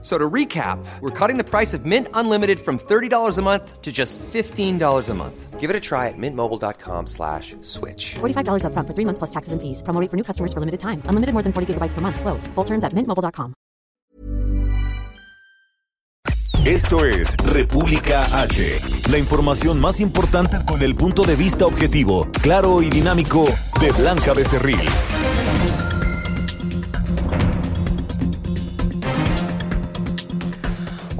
[0.00, 3.90] So to recap, we're cutting the price of Mint Unlimited from $30 a month to
[3.90, 5.58] just $15 a month.
[5.58, 8.14] Give it a try at mintmobile.com slash switch.
[8.20, 9.82] $45 up front for three months plus taxes and fees.
[9.82, 11.02] Promo rate for new customers for limited time.
[11.06, 12.20] Unlimited more than 40 gigabytes per month.
[12.20, 12.46] Slows.
[12.54, 13.54] Full terms at mintmobile.com.
[16.64, 18.78] Esto es República H.
[19.10, 23.46] La información más importante con el punto de vista objetivo, claro y dinámico
[23.80, 24.78] de Blanca Becerril.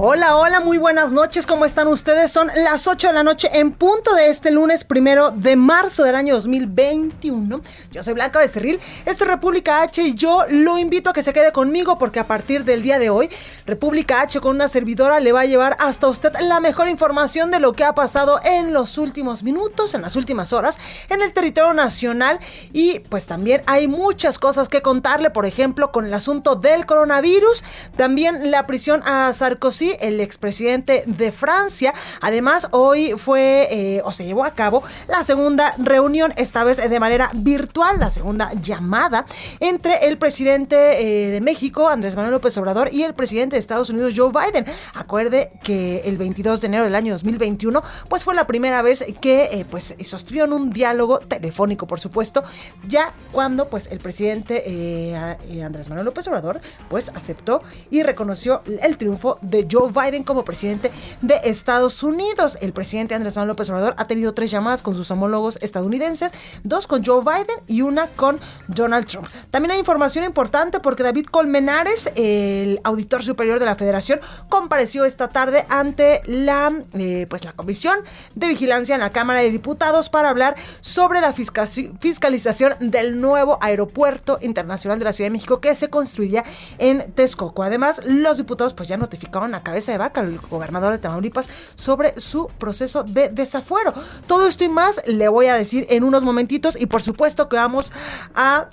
[0.01, 2.31] Hola, hola, muy buenas noches, ¿cómo están ustedes?
[2.31, 6.15] Son las 8 de la noche en punto de este lunes primero de marzo del
[6.15, 7.59] año 2021.
[7.91, 11.33] Yo soy Blanca Becerril, esto es República H y yo lo invito a que se
[11.33, 13.29] quede conmigo porque a partir del día de hoy,
[13.65, 17.59] República H con una servidora le va a llevar hasta usted la mejor información de
[17.59, 21.73] lo que ha pasado en los últimos minutos, en las últimas horas, en el territorio
[21.73, 22.39] nacional
[22.71, 27.65] y pues también hay muchas cosas que contarle, por ejemplo, con el asunto del coronavirus,
[27.97, 31.93] también la prisión a Sarkozy el expresidente de Francia.
[32.21, 36.99] Además, hoy fue eh, o se llevó a cabo la segunda reunión, esta vez de
[36.99, 39.25] manera virtual, la segunda llamada
[39.59, 43.89] entre el presidente eh, de México, Andrés Manuel López Obrador, y el presidente de Estados
[43.89, 44.65] Unidos, Joe Biden.
[44.93, 49.43] Acuerde que el 22 de enero del año 2021, pues fue la primera vez que
[49.51, 52.43] eh, pues sostuvieron un diálogo telefónico, por supuesto,
[52.87, 55.15] ya cuando pues el presidente
[55.63, 60.91] Andrés Manuel López Obrador pues aceptó y reconoció el triunfo de Joe Biden como presidente
[61.21, 62.57] de Estados Unidos.
[62.61, 66.31] El presidente Andrés Manuel López Obrador ha tenido tres llamadas con sus homólogos estadounidenses,
[66.63, 69.27] dos con Joe Biden y una con Donald Trump.
[69.51, 74.19] También hay información importante porque David Colmenares, el auditor superior de la Federación,
[74.49, 77.99] compareció esta tarde ante la, eh, pues la Comisión
[78.35, 84.39] de Vigilancia en la Cámara de Diputados para hablar sobre la fiscalización del nuevo aeropuerto
[84.41, 86.43] internacional de la Ciudad de México que se construiría
[86.77, 87.63] en Texcoco.
[87.63, 92.19] Además, los diputados pues ya notificaron a cabeza de vaca, el gobernador de Tamaulipas, sobre
[92.19, 93.93] su proceso de desafuero.
[94.27, 97.55] Todo esto y más le voy a decir en unos momentitos y por supuesto que
[97.55, 97.91] vamos
[98.35, 98.69] a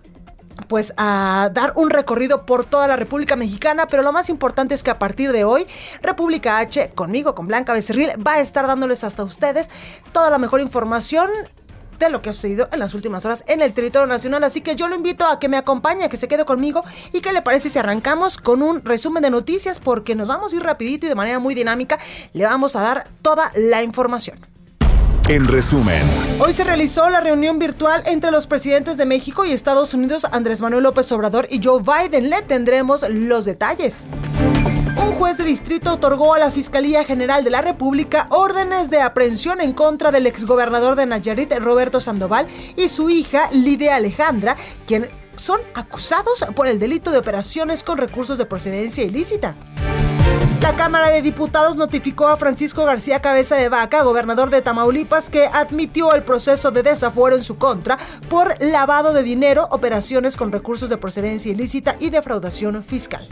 [0.68, 4.82] pues a dar un recorrido por toda la República Mexicana, pero lo más importante es
[4.82, 5.66] que a partir de hoy,
[6.00, 9.70] República H, conmigo, con Blanca Becerril, va a estar dándoles hasta ustedes
[10.12, 11.28] toda la mejor información
[11.98, 14.44] de lo que ha sucedido en las últimas horas en el territorio nacional.
[14.44, 17.20] Así que yo lo invito a que me acompañe, a que se quede conmigo y
[17.20, 20.62] que le parece si arrancamos con un resumen de noticias porque nos vamos a ir
[20.62, 21.98] rapidito y de manera muy dinámica
[22.32, 24.38] le vamos a dar toda la información.
[25.28, 26.02] En resumen,
[26.38, 30.60] hoy se realizó la reunión virtual entre los presidentes de México y Estados Unidos, Andrés
[30.60, 32.30] Manuel López Obrador y Joe Biden.
[32.30, 34.06] Le tendremos los detalles.
[34.96, 39.60] Un juez de distrito otorgó a la Fiscalía General de la República órdenes de aprehensión
[39.60, 42.46] en contra del exgobernador de Nayarit, Roberto Sandoval,
[42.76, 44.56] y su hija, Lidia Alejandra,
[44.86, 49.54] quien son acusados por el delito de operaciones con recursos de procedencia ilícita.
[50.60, 55.46] La Cámara de Diputados notificó a Francisco García Cabeza de Vaca, gobernador de Tamaulipas, que
[55.46, 57.98] admitió el proceso de desafuero en su contra
[58.28, 63.28] por lavado de dinero, operaciones con recursos de procedencia ilícita y defraudación fiscal.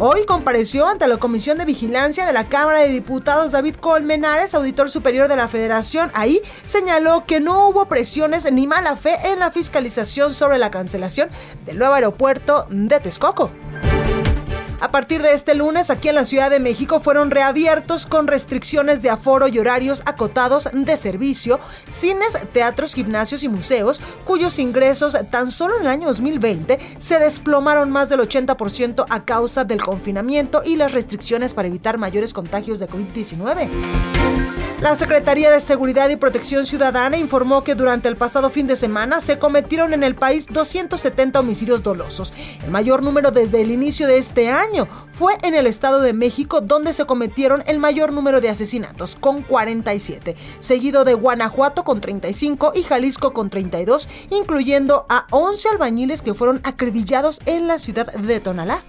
[0.00, 4.90] Hoy compareció ante la Comisión de Vigilancia de la Cámara de Diputados David Colmenares, auditor
[4.90, 6.12] superior de la Federación.
[6.14, 11.30] Ahí señaló que no hubo presiones ni mala fe en la fiscalización sobre la cancelación
[11.66, 13.50] del nuevo aeropuerto de Texcoco.
[14.80, 19.02] A partir de este lunes, aquí en la Ciudad de México fueron reabiertos con restricciones
[19.02, 21.58] de aforo y horarios acotados de servicio,
[21.90, 27.90] cines, teatros, gimnasios y museos, cuyos ingresos tan solo en el año 2020 se desplomaron
[27.90, 32.88] más del 80% a causa del confinamiento y las restricciones para evitar mayores contagios de
[32.88, 34.37] COVID-19.
[34.80, 39.20] La Secretaría de Seguridad y Protección Ciudadana informó que durante el pasado fin de semana
[39.20, 42.32] se cometieron en el país 270 homicidios dolosos,
[42.64, 44.86] el mayor número desde el inicio de este año.
[45.10, 49.42] Fue en el Estado de México donde se cometieron el mayor número de asesinatos, con
[49.42, 56.34] 47, seguido de Guanajuato con 35 y Jalisco con 32, incluyendo a 11 albañiles que
[56.34, 58.84] fueron acribillados en la ciudad de Tonalá.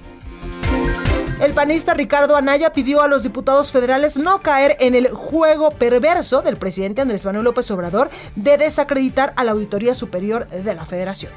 [1.39, 6.41] El panista Ricardo Anaya pidió a los diputados federales no caer en el juego perverso
[6.41, 11.31] del presidente Andrés Manuel López Obrador de desacreditar a la Auditoría Superior de la Federación.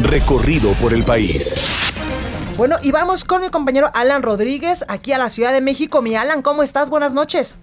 [0.00, 1.62] Recorrido por el país.
[2.56, 6.02] Bueno, y vamos con mi compañero Alan Rodríguez, aquí a la Ciudad de México.
[6.02, 6.90] Mi Alan, ¿cómo estás?
[6.90, 7.60] Buenas noches.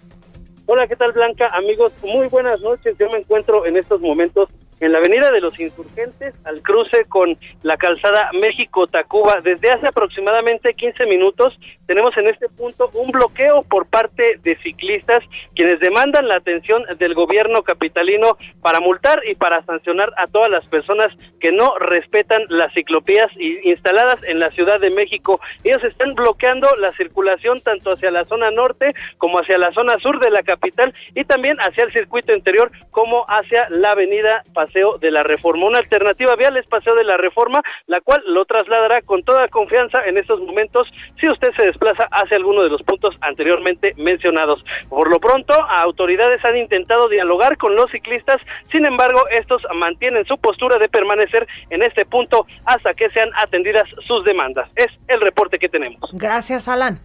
[0.68, 1.50] Hola, ¿qué tal Blanca?
[1.50, 2.96] Amigos, muy buenas noches.
[2.98, 4.48] Yo me encuentro en estos momentos
[4.84, 9.40] en la avenida de los insurgentes al cruce con la calzada México-Tacuba.
[9.42, 15.24] Desde hace aproximadamente 15 minutos tenemos en este punto un bloqueo por parte de ciclistas
[15.56, 20.66] quienes demandan la atención del gobierno capitalino para multar y para sancionar a todas las
[20.66, 21.08] personas
[21.40, 23.32] que no respetan las ciclopías
[23.64, 25.40] instaladas en la Ciudad de México.
[25.64, 30.20] Ellos están bloqueando la circulación tanto hacia la zona norte como hacia la zona sur
[30.20, 35.12] de la capital y también hacia el circuito interior como hacia la avenida Paseo de
[35.12, 35.68] la Reforma.
[35.68, 40.00] Una alternativa vial es Paseo de la Reforma, la cual lo trasladará con toda confianza
[40.06, 40.88] en estos momentos
[41.22, 44.64] si usted se desplaza hacia alguno de los puntos anteriormente mencionados.
[44.90, 48.38] Por lo pronto, autoridades han intentado dialogar con los ciclistas,
[48.72, 53.88] sin embargo, estos mantienen su postura de permanecer en este punto hasta que sean atendidas
[54.08, 54.70] sus demandas.
[54.76, 56.10] Es el reporte que tenemos.
[56.14, 57.00] Gracias, Alan.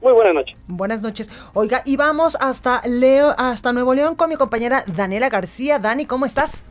[0.00, 0.56] Muy buenas noches.
[0.66, 1.30] Buenas noches.
[1.52, 5.78] Oiga, y vamos hasta Leo, hasta Nuevo León con mi compañera Daniela García.
[5.78, 6.64] Dani, ¿cómo estás?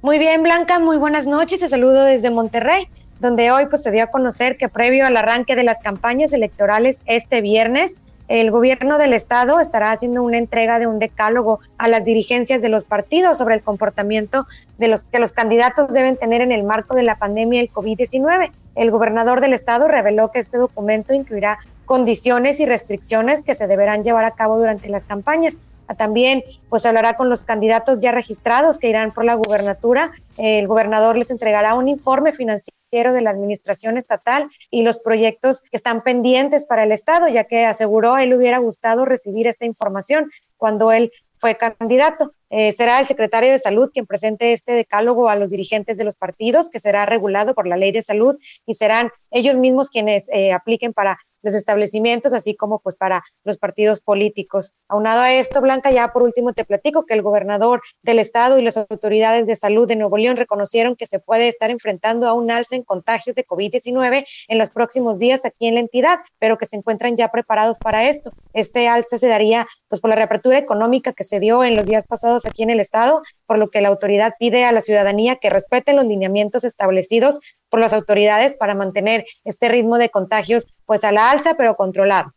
[0.00, 1.60] Muy bien, Blanca, muy buenas noches.
[1.60, 2.88] Te saludo desde Monterrey,
[3.20, 7.02] donde hoy pues, se dio a conocer que previo al arranque de las campañas electorales
[7.06, 12.04] este viernes, el gobierno del estado estará haciendo una entrega de un decálogo a las
[12.04, 14.46] dirigencias de los partidos sobre el comportamiento
[14.76, 18.50] de los que los candidatos deben tener en el marco de la pandemia del COVID-19
[18.78, 24.04] el gobernador del estado reveló que este documento incluirá condiciones y restricciones que se deberán
[24.04, 25.56] llevar a cabo durante las campañas.
[25.96, 30.12] También pues hablará con los candidatos ya registrados que irán por la gubernatura.
[30.36, 35.76] El gobernador les entregará un informe financiero de la administración estatal y los proyectos que
[35.76, 40.92] están pendientes para el estado, ya que aseguró él hubiera gustado recibir esta información cuando
[40.92, 42.32] él fue candidato.
[42.50, 46.16] Eh, será el secretario de Salud quien presente este decálogo a los dirigentes de los
[46.16, 48.36] partidos, que será regulado por la ley de salud
[48.66, 53.58] y serán ellos mismos quienes eh, apliquen para los establecimientos, así como pues para los
[53.58, 54.72] partidos políticos.
[54.88, 58.62] Aunado a esto, Blanca, ya por último te platico que el gobernador del estado y
[58.62, 62.50] las autoridades de salud de Nuevo León reconocieron que se puede estar enfrentando a un
[62.50, 66.66] alza en contagios de COVID-19 en los próximos días aquí en la entidad, pero que
[66.66, 68.32] se encuentran ya preparados para esto.
[68.52, 72.06] Este alza se daría pues por la reapertura económica que se dio en los días
[72.06, 75.50] pasados aquí en el estado, por lo que la autoridad pide a la ciudadanía que
[75.50, 81.12] respeten los lineamientos establecidos por las autoridades para mantener este ritmo de contagios pues a
[81.12, 82.32] la alza pero controlado.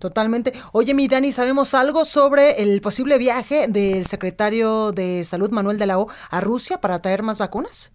[0.00, 0.54] Totalmente.
[0.72, 5.86] Oye, mi Dani, ¿sabemos algo sobre el posible viaje del secretario de Salud Manuel de
[5.86, 7.92] la O a Rusia para traer más vacunas?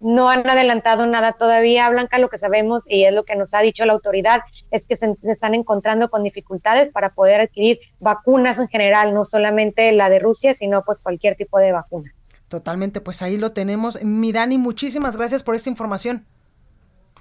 [0.00, 2.18] No han adelantado nada todavía, Blanca.
[2.18, 4.40] Lo que sabemos y es lo que nos ha dicho la autoridad
[4.72, 9.24] es que se, se, están encontrando con dificultades para poder adquirir vacunas en general, no
[9.24, 12.12] solamente la de Rusia, sino pues cualquier tipo de vacuna.
[12.48, 14.02] Totalmente, pues ahí lo tenemos.
[14.02, 16.26] Mi Dani, muchísimas gracias por esta información.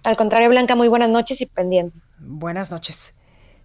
[0.04, 1.98] Al contrario, Blanca, muy buenas noches y pendiente.
[2.20, 3.14] Buenas noches.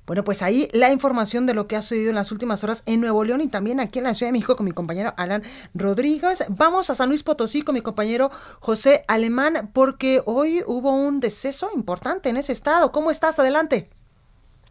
[0.08, 3.02] Bueno, pues ahí la información de lo que ha sucedido en las últimas horas en
[3.02, 5.42] Nuevo León y también aquí en la Ciudad de México con mi compañero Alan
[5.74, 6.46] Rodríguez.
[6.48, 11.68] Vamos a San Luis Potosí con mi compañero José Alemán porque hoy hubo un deceso
[11.74, 12.90] importante en ese estado.
[12.90, 13.38] ¿Cómo estás?
[13.38, 13.90] Adelante.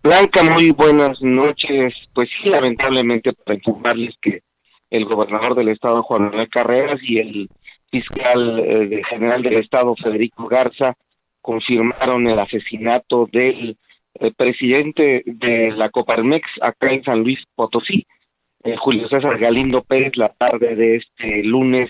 [0.01, 1.94] Blanca, muy buenas noches.
[2.16, 4.42] Pues sí, lamentablemente para informarles que
[4.89, 7.50] el gobernador del estado Juan Manuel Carreras y el
[7.89, 10.95] fiscal eh, general del estado Federico Garza
[11.42, 13.78] confirmaron el asesinato del
[14.16, 18.06] eh, presidente de la Coparmex acá en San Luis Potosí,
[18.63, 21.89] eh, Julio César Galindo Pérez, la tarde de este lunes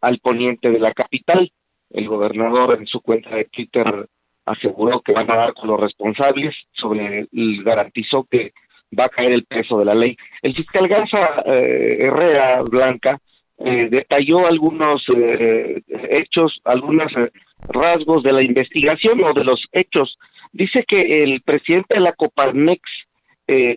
[0.00, 1.52] al poniente de la capital.
[1.90, 4.08] El gobernador en su cuenta de Twitter
[4.44, 7.28] aseguró que van a dar con los responsables, sobre
[7.62, 8.50] garantizó que
[8.96, 10.16] va a caer el peso de la ley.
[10.42, 13.18] El fiscal Garza eh, Herrera Blanca
[13.58, 17.12] eh, detalló algunos eh, hechos, algunos
[17.60, 20.16] rasgos de la investigación o de los hechos.
[20.52, 22.80] Dice que el presidente de la Coparmex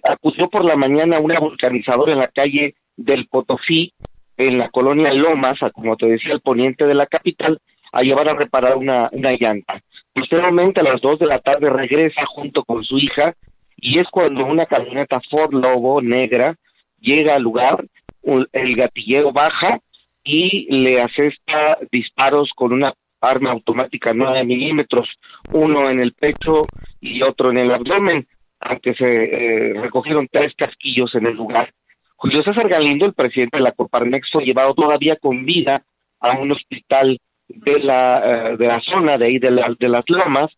[0.03, 3.93] acudió por la mañana a una vulcanizadora en la calle del Potosí,
[4.35, 7.57] en la colonia Lomas, como te decía, el poniente de la capital,
[7.93, 9.81] a llevar a reparar una, una llanta.
[10.13, 13.33] Posteriormente, a las dos de la tarde, regresa junto con su hija
[13.81, 16.55] y es cuando una camioneta Ford Lobo negra
[16.99, 17.83] llega al lugar,
[18.23, 19.79] el gatillero baja
[20.23, 25.09] y le asesta disparos con una arma automática 9 milímetros,
[25.51, 26.61] uno en el pecho
[27.01, 28.27] y otro en el abdomen,
[28.59, 31.73] aunque se eh, recogieron tres casquillos en el lugar.
[32.15, 35.83] Julio César Galindo, el presidente de la Coparmex, fue llevado todavía con vida
[36.19, 38.21] a un hospital de la,
[38.51, 40.51] eh, de la zona de ahí de, de las lomas,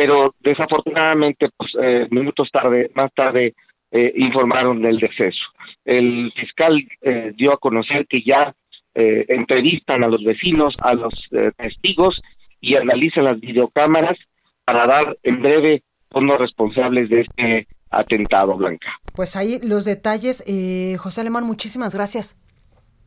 [0.00, 3.52] pero desafortunadamente, pues, eh, minutos tarde, más tarde,
[3.90, 5.42] eh, informaron del deceso.
[5.84, 8.54] El fiscal eh, dio a conocer que ya
[8.92, 11.14] entrevistan a los vecinos, a los
[11.56, 12.20] testigos
[12.60, 14.18] y analizan las videocámaras
[14.64, 18.88] para dar en breve con los responsables de este atentado, Blanca.
[19.14, 20.44] Pues ahí los detalles.
[20.98, 22.36] José Alemán, muchísimas gracias.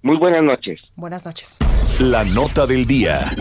[0.03, 0.81] Muy buenas noches.
[0.98, 1.57] Buenas noches.
[2.01, 3.33] La nota del día.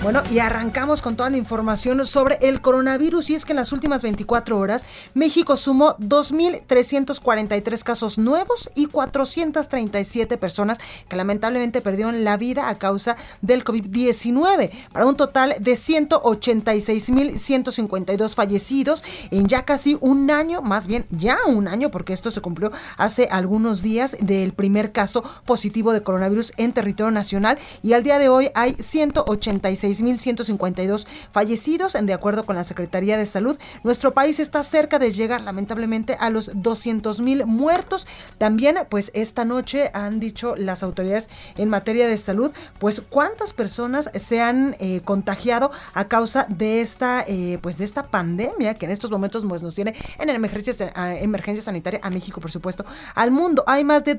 [0.00, 3.72] Bueno, y arrancamos con toda la información sobre el coronavirus y es que en las
[3.72, 10.78] últimas 24 horas México sumó 2.343 casos nuevos y 437 personas
[11.08, 19.02] que lamentablemente perdieron la vida a causa del COVID-19, para un total de 186.152 fallecidos
[19.32, 23.26] en ya casi un año, más bien ya un año, porque esto se cumplió hace
[23.32, 28.28] algunos días del primer caso positivo de coronavirus en territorio nacional y al día de
[28.28, 31.96] hoy hay 186 6.152 fallecidos.
[32.00, 36.30] De acuerdo con la Secretaría de Salud, nuestro país está cerca de llegar lamentablemente a
[36.30, 38.06] los 200.000 muertos.
[38.38, 44.10] También, pues esta noche han dicho las autoridades en materia de salud, pues cuántas personas
[44.14, 48.92] se han eh, contagiado a causa de esta, eh, pues de esta pandemia que en
[48.92, 53.64] estos momentos pues, nos tiene en emergencia, emergencia sanitaria a México, por supuesto, al mundo.
[53.66, 54.14] Hay más de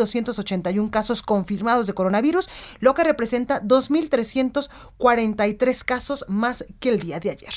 [0.00, 2.48] 2.089.281 casos confirmados de coronavirus,
[2.80, 7.54] lo que representa 2.000 1.343 casos más que el día de ayer.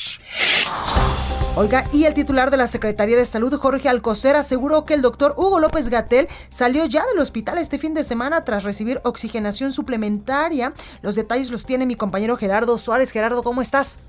[1.55, 5.35] Oiga, y el titular de la Secretaría de Salud, Jorge Alcocer, aseguró que el doctor
[5.37, 10.73] Hugo López Gatel salió ya del hospital este fin de semana tras recibir oxigenación suplementaria.
[11.01, 13.11] Los detalles los tiene mi compañero Gerardo Suárez.
[13.11, 13.99] Gerardo, ¿cómo estás?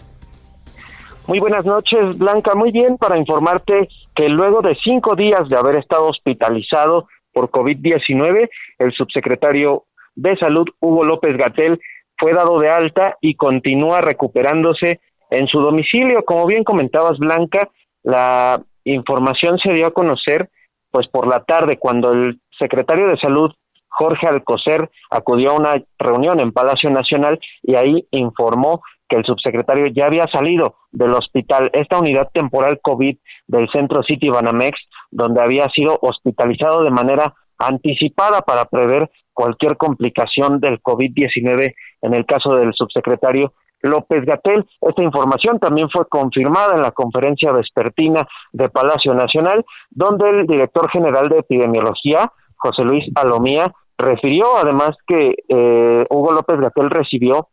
[1.26, 2.54] Muy buenas noches, Blanca.
[2.54, 8.48] Muy bien, para informarte que luego de cinco días de haber estado hospitalizado por COVID-19,
[8.78, 11.80] el subsecretario de Salud, Hugo López Gatel,
[12.16, 15.00] fue dado de alta y continúa recuperándose
[15.30, 16.24] en su domicilio.
[16.24, 17.68] Como bien comentabas, Blanca,
[18.02, 20.48] la información se dio a conocer
[20.90, 23.50] pues por la tarde cuando el secretario de Salud
[23.88, 29.86] Jorge Alcocer acudió a una reunión en Palacio Nacional y ahí informó que el subsecretario
[29.86, 34.78] ya había salido del hospital, esta unidad temporal COVID del centro City Banamex,
[35.14, 42.26] donde había sido hospitalizado de manera anticipada para prever cualquier complicación del COVID-19 en el
[42.26, 44.66] caso del subsecretario López Gatel.
[44.80, 50.90] Esta información también fue confirmada en la conferencia vespertina de Palacio Nacional, donde el director
[50.90, 57.48] general de epidemiología, José Luis Alomía, refirió además que eh, Hugo López Gatel recibió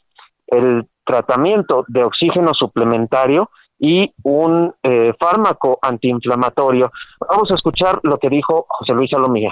[0.48, 3.50] el tratamiento de oxígeno suplementario
[3.82, 6.92] y un eh, fármaco antiinflamatorio.
[7.28, 9.52] Vamos a escuchar lo que dijo José Luis Alomía.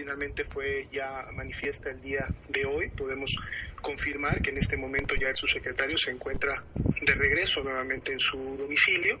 [0.00, 2.88] finalmente fue ya manifiesta el día de hoy.
[2.96, 3.36] Podemos
[3.80, 6.62] confirmar que en este momento ya el subsecretario se encuentra
[7.02, 9.20] de regreso nuevamente en su domicilio.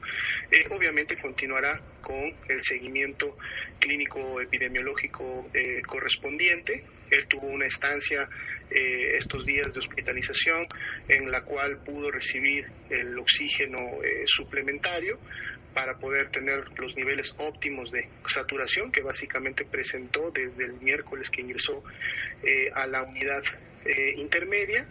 [0.50, 3.36] Eh, obviamente continuará con el seguimiento
[3.78, 6.84] clínico epidemiológico eh, correspondiente.
[7.10, 8.28] Él tuvo una estancia
[8.70, 10.66] eh, estos días de hospitalización
[11.08, 13.78] en la cual pudo recibir el oxígeno
[14.26, 15.18] suplementario
[15.74, 21.42] para poder tener los niveles óptimos de saturación que básicamente presentó desde el miércoles que
[21.42, 21.82] ingresó
[22.42, 23.42] eh, a la unidad
[23.84, 24.86] eh, intermedia.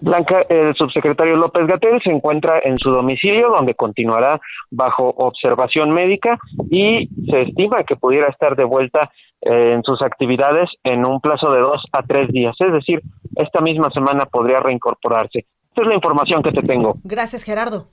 [0.00, 4.40] Blanca, el subsecretario López Gatel se encuentra en su domicilio donde continuará
[4.70, 6.38] bajo observación médica
[6.70, 11.52] y se estima que pudiera estar de vuelta eh, en sus actividades en un plazo
[11.52, 13.00] de dos a tres días, es decir,
[13.36, 15.46] esta misma semana podría reincorporarse.
[15.68, 16.96] Esta es la información que te tengo.
[17.04, 17.88] Gracias, Gerardo.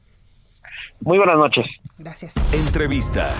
[1.01, 1.65] Muy buenas noches.
[1.97, 2.35] Gracias.
[2.53, 3.31] Entrevista.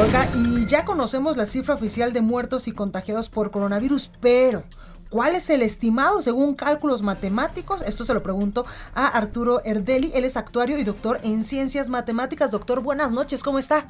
[0.00, 4.64] Olga, y ya conocemos la cifra oficial de muertos y contagiados por coronavirus, pero
[5.10, 7.80] ¿Cuál es el estimado según cálculos matemáticos?
[7.82, 10.12] Esto se lo pregunto a Arturo Erdeli.
[10.14, 12.50] Él es actuario y doctor en ciencias matemáticas.
[12.50, 13.86] Doctor, buenas noches, ¿cómo está?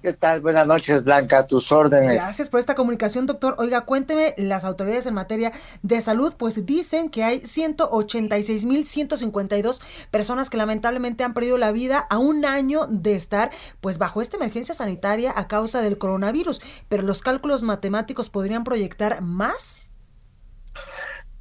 [0.00, 0.40] ¿Qué tal?
[0.40, 2.14] Buenas noches, Blanca, tus órdenes.
[2.14, 3.56] Gracias por esta comunicación, doctor.
[3.58, 10.56] Oiga, cuénteme, las autoridades en materia de salud pues dicen que hay 186.152 personas que
[10.56, 13.50] lamentablemente han perdido la vida a un año de estar
[13.82, 19.20] pues bajo esta emergencia sanitaria a causa del coronavirus, pero los cálculos matemáticos podrían proyectar
[19.20, 19.89] más.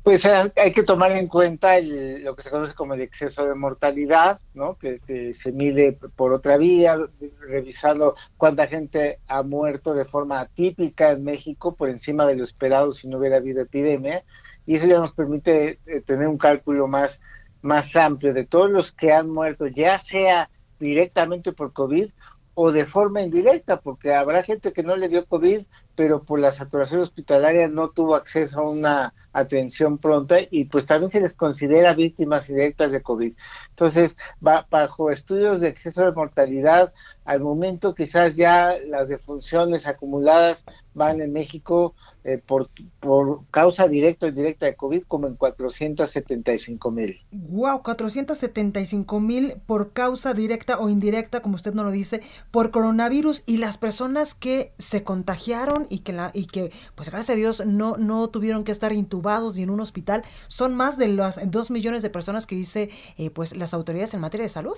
[0.03, 4.39] Pues hay que tomar en cuenta lo que se conoce como el exceso de mortalidad,
[4.53, 4.77] ¿no?
[4.77, 6.98] Que, se mide por otra vía,
[7.41, 12.94] revisando cuánta gente ha muerto de forma atípica en México por encima de lo esperado
[12.94, 14.24] si no hubiera habido epidemia,
[14.65, 17.20] y eso ya nos permite eh, tener un cálculo más,
[17.62, 22.10] más amplio de todos los que han muerto, ya sea directamente por COVID
[22.53, 25.65] o de forma indirecta, porque habrá gente que no le dio COVID,
[26.00, 31.10] pero por la saturación hospitalaria no tuvo acceso a una atención pronta y pues también
[31.10, 33.34] se les considera víctimas directas de COVID.
[33.72, 36.94] Entonces, bajo estudios de exceso de mortalidad,
[37.25, 40.63] al momento quizás ya las defunciones acumuladas
[40.94, 46.91] van en México eh, por, por causa directa o indirecta de COVID como en 475
[46.91, 47.22] mil.
[47.32, 53.44] Wow, 475 mil por causa directa o indirecta, como usted no lo dice, por coronavirus
[53.46, 57.63] y las personas que se contagiaron y que la y que pues gracias a Dios
[57.65, 61.72] no no tuvieron que estar intubados ni en un hospital son más de las dos
[61.72, 64.75] millones de personas que dice eh, pues las autoridades en materia de salud.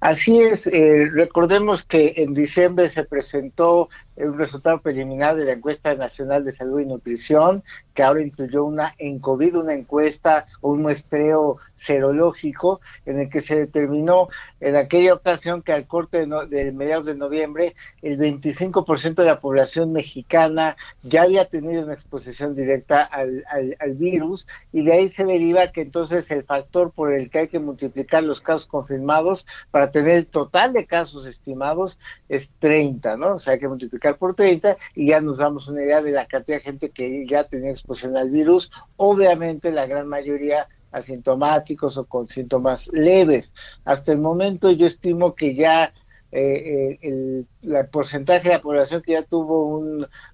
[0.00, 5.94] Así es, eh, recordemos que en diciembre se presentó un resultado preliminar de la encuesta
[5.94, 7.62] nacional de salud y nutrición,
[7.94, 13.40] que ahora incluyó una en COVID, una encuesta o un muestreo serológico, en el que
[13.40, 14.28] se determinó
[14.60, 19.92] en aquella ocasión que al corte de, mediados de noviembre, el 25% de la población
[19.92, 25.72] mexicana ya había tenido una exposición directa al, al virus, y de ahí se deriva
[25.72, 30.16] que entonces el factor por el que hay que multiplicar los casos confirmados para tener
[30.16, 33.34] el total de casos estimados es 30, ¿no?
[33.34, 36.26] O sea, hay que multiplicar por 30 y ya nos damos una idea de la
[36.26, 38.70] cantidad de gente que ya tenía exposición al virus.
[38.96, 43.54] Obviamente la gran mayoría asintomáticos o con síntomas leves.
[43.84, 45.92] Hasta el momento yo estimo que ya
[46.32, 47.46] eh, el,
[47.90, 49.82] porcentaje de la población que ya tuvo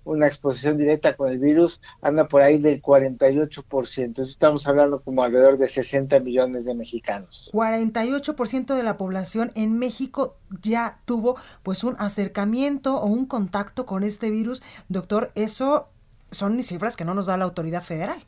[0.05, 4.21] una exposición directa con el virus anda por ahí del 48%.
[4.21, 7.51] estamos hablando como alrededor de 60 millones de mexicanos.
[7.53, 14.03] 48% de la población en México ya tuvo pues un acercamiento o un contacto con
[14.03, 14.63] este virus.
[14.89, 15.89] Doctor, eso
[16.31, 18.27] son cifras que no nos da la autoridad federal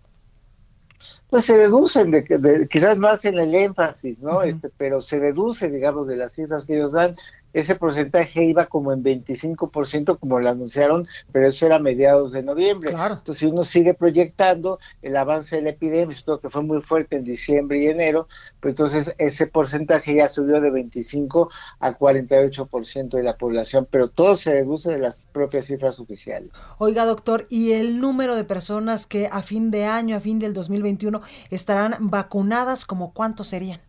[1.30, 4.42] pues se deducen de, quizás más en el énfasis, ¿no?
[4.42, 7.16] Este, pero se deduce, digamos, de las cifras que ellos dan
[7.52, 12.43] ese porcentaje iba como en 25%, como lo anunciaron, pero eso era a mediados de
[12.43, 12.90] noviembre.
[12.90, 17.17] Entonces, si uno sigue proyectando el avance de la epidemia, esto que fue muy fuerte
[17.17, 18.28] en diciembre y enero,
[18.61, 21.50] pues entonces ese porcentaje ya subió de 25
[21.81, 26.50] a 48% de la población, pero todo se reduce de las propias cifras oficiales.
[26.78, 30.52] Oiga, doctor, ¿y el número de personas que a fin de año, a fin del
[30.52, 33.81] 2021, estarán vacunadas, como cuántos serían?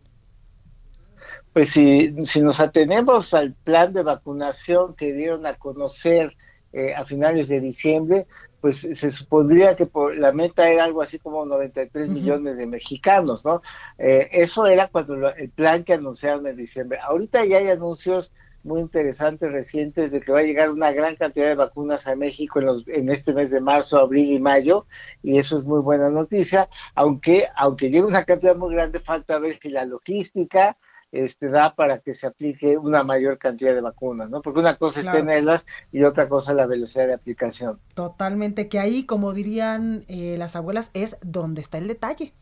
[1.52, 6.36] Pues si, si nos atenemos al plan de vacunación que dieron a conocer
[6.72, 8.28] eh, a finales de diciembre,
[8.60, 13.44] pues se supondría que por, la meta era algo así como 93 millones de mexicanos,
[13.44, 13.60] ¿no?
[13.98, 17.00] Eh, eso era cuando el plan que anunciaron en diciembre.
[17.02, 21.46] Ahorita ya hay anuncios muy interesantes recientes de que va a llegar una gran cantidad
[21.46, 24.86] de vacunas a México en, los, en este mes de marzo, abril y mayo,
[25.24, 29.58] y eso es muy buena noticia, aunque aunque llegue una cantidad muy grande, falta ver
[29.60, 30.76] si la logística,
[31.12, 34.42] este, da para que se aplique una mayor cantidad de vacunas, ¿no?
[34.42, 37.78] Porque una cosa es tenerlas y otra cosa la velocidad de aplicación.
[37.94, 42.32] Totalmente, que ahí, como dirían eh, las abuelas, es donde está el detalle.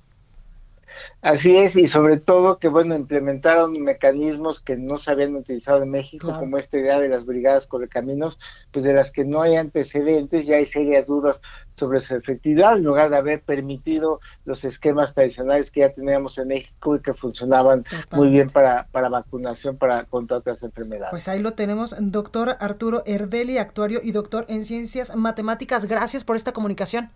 [1.21, 5.91] Así es, y sobre todo que, bueno, implementaron mecanismos que no se habían utilizado en
[5.91, 8.39] México, como esta idea de las brigadas correcaminos,
[8.71, 11.41] pues de las que no hay antecedentes, ya hay serias dudas
[11.75, 16.49] sobre su efectividad, en lugar de haber permitido los esquemas tradicionales que ya teníamos en
[16.49, 21.11] México y que funcionaban muy bien para, para vacunación para contra otras enfermedades.
[21.11, 25.87] Pues ahí lo tenemos, doctor Arturo Erdeli, actuario y doctor en ciencias matemáticas.
[25.87, 27.11] Gracias por esta comunicación.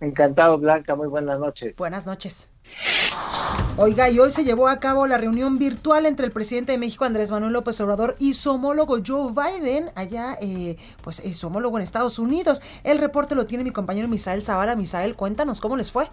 [0.00, 0.94] Encantado, Blanca.
[0.96, 1.76] Muy buenas noches.
[1.76, 2.48] Buenas noches.
[3.76, 7.04] Oiga, y hoy se llevó a cabo la reunión virtual entre el presidente de México,
[7.04, 11.78] Andrés Manuel López Obrador, y su homólogo Joe Biden, allá, eh, pues, eh, su homólogo
[11.78, 12.60] en Estados Unidos.
[12.84, 14.76] El reporte lo tiene mi compañero Misael Zavala.
[14.76, 16.06] Misael, cuéntanos cómo les fue.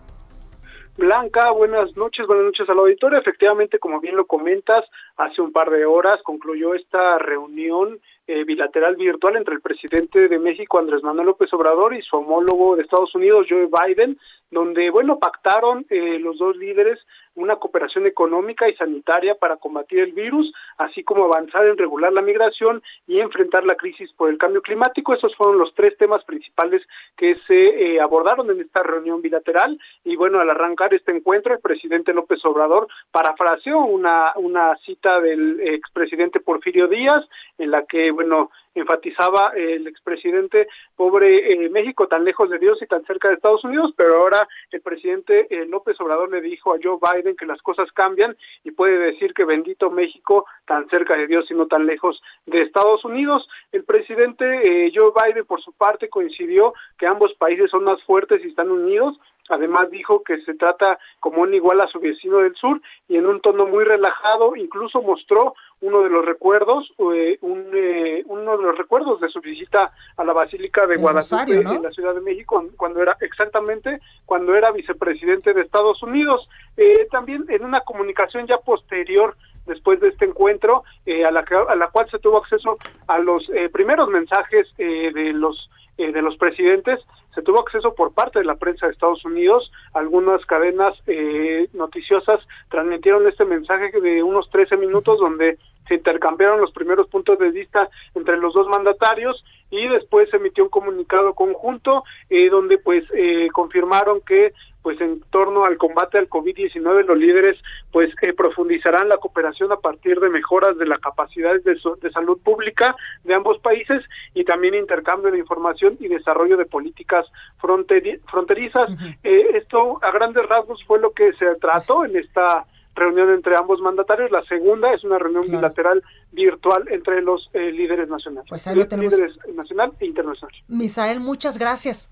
[0.98, 3.20] Blanca, buenas noches, buenas noches al auditorio.
[3.20, 4.84] Efectivamente, como bien lo comentas,
[5.18, 8.00] hace un par de horas concluyó esta reunión
[8.32, 12.76] eh, bilateral virtual entre el presidente de México, Andrés Manuel López Obrador, y su homólogo
[12.76, 14.18] de Estados Unidos, Joe Biden,
[14.50, 17.00] donde, bueno, pactaron eh, los dos líderes
[17.36, 22.22] una cooperación económica y sanitaria para combatir el virus, así como avanzar en regular la
[22.22, 25.14] migración y enfrentar la crisis por el cambio climático.
[25.14, 26.82] Esos fueron los tres temas principales
[27.16, 29.80] que se eh, abordaron en esta reunión bilateral.
[30.04, 35.60] Y bueno, al arrancar este encuentro, el presidente López Obrador parafraseó una, una cita del
[35.62, 37.26] expresidente Porfirio Díaz,
[37.62, 42.88] en la que, bueno, enfatizaba el expresidente, pobre eh, México, tan lejos de Dios y
[42.88, 46.80] tan cerca de Estados Unidos, pero ahora el presidente eh, López Obrador le dijo a
[46.82, 51.28] Joe Biden que las cosas cambian y puede decir que bendito México, tan cerca de
[51.28, 53.48] Dios y no tan lejos de Estados Unidos.
[53.72, 58.44] El presidente eh, Joe Biden, por su parte, coincidió que ambos países son más fuertes
[58.44, 62.56] y están unidos Además dijo que se trata como un igual a su vecino del
[62.56, 67.72] sur y en un tono muy relajado incluso mostró uno de los recuerdos, eh, un,
[67.74, 71.92] eh, uno de los recuerdos de su visita a la Basílica de Guadalupe en la
[71.92, 76.48] Ciudad de México cuando era exactamente cuando era vicepresidente de Estados Unidos.
[76.78, 81.88] Eh, también en una comunicación ya posterior después de este encuentro a, la, a la
[81.90, 82.78] cual se tuvo acceso
[83.08, 87.00] a los primeros mensajes de los de los presidentes
[87.34, 89.72] se tuvo acceso por parte de la prensa de Estados Unidos.
[89.94, 92.40] Algunas cadenas eh, noticiosas
[92.70, 97.90] transmitieron este mensaje de unos 13 minutos donde se intercambiaron los primeros puntos de vista
[98.16, 103.48] entre los dos mandatarios y después se emitió un comunicado conjunto eh, donde pues eh,
[103.52, 107.58] confirmaron que pues en torno al combate al COVID-19 los líderes
[107.92, 112.40] pues eh, profundizarán la cooperación a partir de mejoras de la capacidad de, de, salud
[112.44, 114.02] pública de ambos países
[114.34, 117.26] y también intercambio de información y desarrollo de políticas
[117.60, 118.90] fronterizas.
[119.24, 122.66] esto a grandes rasgos fue lo que se trató en esta
[122.96, 124.32] reunión entre ambos mandatarios.
[124.32, 128.50] La segunda es una reunión bilateral virtual entre los eh, líderes nacionales.
[128.50, 129.14] Pues ahí lo tenemos.
[129.14, 130.56] Líderes nacional e internacional.
[130.68, 132.10] Misael, muchas gracias.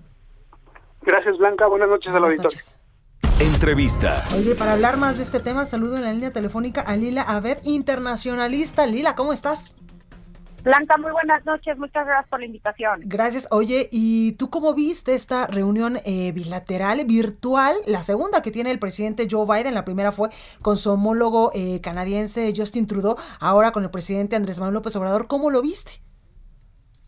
[1.02, 1.68] Gracias, Blanca.
[1.68, 2.52] Buenas noches al auditor.
[3.40, 4.24] Entrevista.
[4.36, 7.60] Oye, para hablar más de este tema, saludo en la línea telefónica a Lila Abed,
[7.64, 8.86] internacionalista.
[8.86, 9.74] Lila, ¿cómo estás?
[10.64, 13.00] Blanca, muy buenas noches, muchas gracias por la invitación.
[13.06, 13.48] Gracias.
[13.52, 17.76] Oye, ¿y tú cómo viste esta reunión eh, bilateral virtual?
[17.88, 20.30] La segunda que tiene el presidente Joe Biden, la primera fue
[20.62, 25.28] con su homólogo eh, canadiense Justin Trudeau, ahora con el presidente Andrés Manuel López Obrador.
[25.28, 26.02] ¿Cómo lo viste?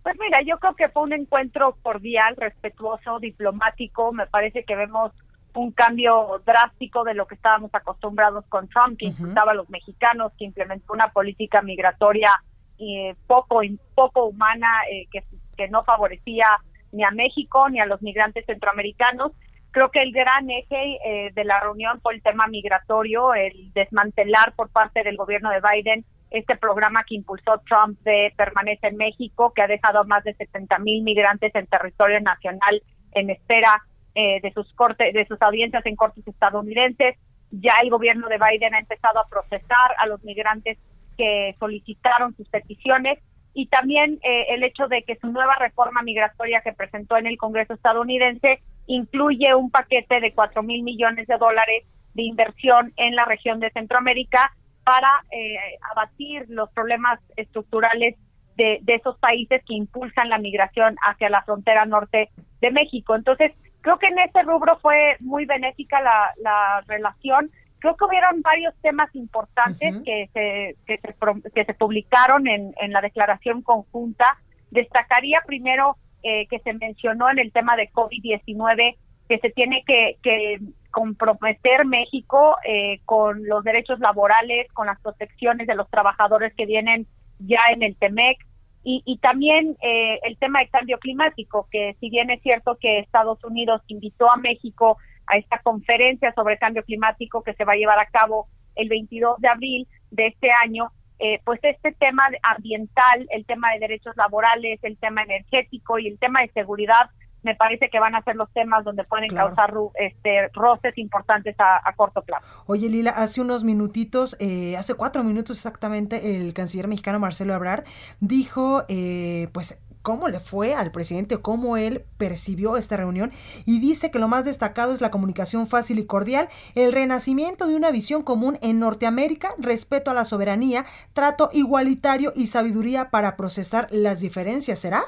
[0.03, 4.11] Pues mira, yo creo que fue un encuentro cordial, respetuoso, diplomático.
[4.11, 5.11] Me parece que vemos
[5.53, 10.31] un cambio drástico de lo que estábamos acostumbrados con Trump, que insultaba a los mexicanos,
[10.37, 12.31] que implementó una política migratoria
[12.79, 13.61] eh, poco,
[13.93, 15.23] poco humana eh, que,
[15.55, 16.47] que no favorecía
[16.91, 19.33] ni a México ni a los migrantes centroamericanos.
[19.71, 24.53] Creo que el gran eje eh, de la reunión fue el tema migratorio, el desmantelar
[24.53, 29.53] por parte del gobierno de Biden este programa que impulsó Trump de Permanece en México,
[29.53, 34.51] que ha dejado a más de 70 mil migrantes en territorio nacional en espera de
[34.53, 37.15] sus cortes, de sus audiencias en cortes estadounidenses.
[37.51, 40.77] Ya el gobierno de Biden ha empezado a procesar a los migrantes
[41.17, 43.19] que solicitaron sus peticiones
[43.53, 47.37] y también eh, el hecho de que su nueva reforma migratoria que presentó en el
[47.37, 53.25] Congreso estadounidense incluye un paquete de cuatro mil millones de dólares de inversión en la
[53.25, 55.55] región de Centroamérica para eh,
[55.91, 58.15] abatir los problemas estructurales
[58.57, 62.29] de, de, esos países que impulsan la migración hacia la frontera norte
[62.61, 63.15] de México.
[63.15, 68.41] Entonces, creo que en ese rubro fue muy benéfica la, la relación creo que hubieron
[68.43, 74.37] varios temas importantes que, se, que, se, que se publicaron en, en la declaración conjunta.
[74.69, 80.17] Destacaría primero eh, que se mencionó en el tema de COVID-19 que se tiene que,
[80.21, 80.59] que
[80.91, 87.07] comprometer México eh, con los derechos laborales, con las protecciones de los trabajadores que vienen
[87.39, 88.37] ya en el TEMEC.
[88.83, 93.43] Y, también eh, el tema de cambio climático, que si bien es cierto que Estados
[93.43, 97.99] Unidos invitó a México a esta conferencia sobre cambio climático que se va a llevar
[97.99, 103.45] a cabo el 22 de abril de este año, eh, pues este tema ambiental, el
[103.45, 107.11] tema de derechos laborales, el tema energético y el tema de seguridad,
[107.43, 111.91] me parece que van a ser los temas donde pueden causar este, roces importantes a,
[111.95, 112.45] corto plazo.
[112.67, 117.83] Oye, Lila, hace unos minutitos, eh, hace cuatro minutos exactamente, el canciller mexicano Marcelo Ebrard
[118.19, 123.31] dijo, eh, pues cómo le fue al presidente, cómo él percibió esta reunión
[123.65, 127.75] y dice que lo más destacado es la comunicación fácil y cordial, el renacimiento de
[127.75, 133.87] una visión común en Norteamérica, respeto a la soberanía, trato igualitario y sabiduría para procesar
[133.91, 134.79] las diferencias.
[134.79, 135.03] ¿Será?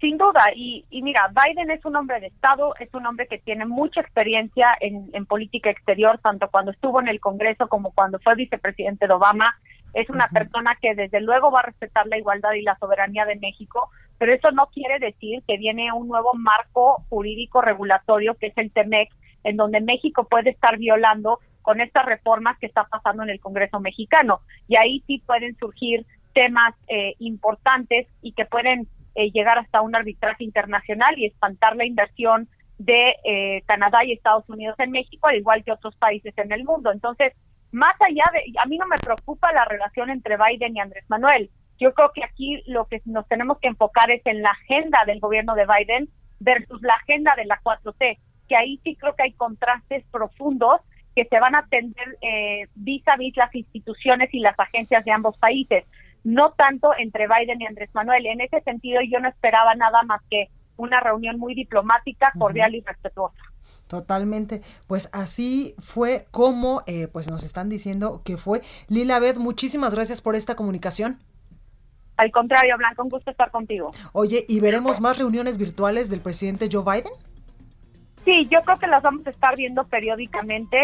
[0.00, 3.66] Sin duda, y, mira, Biden es un hombre de Estado, es un hombre que tiene
[3.66, 8.34] mucha experiencia en, en política exterior, tanto cuando estuvo en el Congreso como cuando fue
[8.34, 9.54] vicepresidente de Obama
[9.94, 13.36] es una persona que desde luego va a respetar la igualdad y la soberanía de
[13.36, 18.58] México, pero eso no quiere decir que viene un nuevo marco jurídico regulatorio que es
[18.58, 19.10] el TEMEC,
[19.44, 23.80] en donde México puede estar violando con estas reformas que está pasando en el Congreso
[23.80, 24.40] mexicano.
[24.68, 29.94] Y ahí sí pueden surgir temas eh, importantes y que pueden eh, llegar hasta un
[29.94, 35.36] arbitraje internacional y espantar la inversión de eh, Canadá y Estados Unidos en México, al
[35.36, 36.90] igual que otros países en el mundo.
[36.90, 37.34] Entonces,
[37.72, 41.50] más allá de, a mí no me preocupa la relación entre Biden y Andrés Manuel.
[41.78, 45.20] Yo creo que aquí lo que nos tenemos que enfocar es en la agenda del
[45.20, 46.08] gobierno de Biden
[46.40, 48.18] versus la agenda de la 4T,
[48.48, 50.80] que ahí sí creo que hay contrastes profundos
[51.14, 55.12] que se van a atender eh, vis a vis las instituciones y las agencias de
[55.12, 55.84] ambos países,
[56.24, 58.26] no tanto entre Biden y Andrés Manuel.
[58.26, 62.80] En ese sentido, yo no esperaba nada más que una reunión muy diplomática, cordial y
[62.80, 63.42] respetuosa.
[63.86, 64.62] Totalmente.
[64.86, 68.60] Pues así fue como eh, pues nos están diciendo que fue.
[68.88, 71.18] Lila Beth, muchísimas gracias por esta comunicación.
[72.16, 73.90] Al contrario, Blanca, un gusto estar contigo.
[74.12, 77.12] Oye, ¿y veremos más reuniones virtuales del presidente Joe Biden?
[78.24, 80.76] Sí, yo creo que las vamos a estar viendo periódicamente.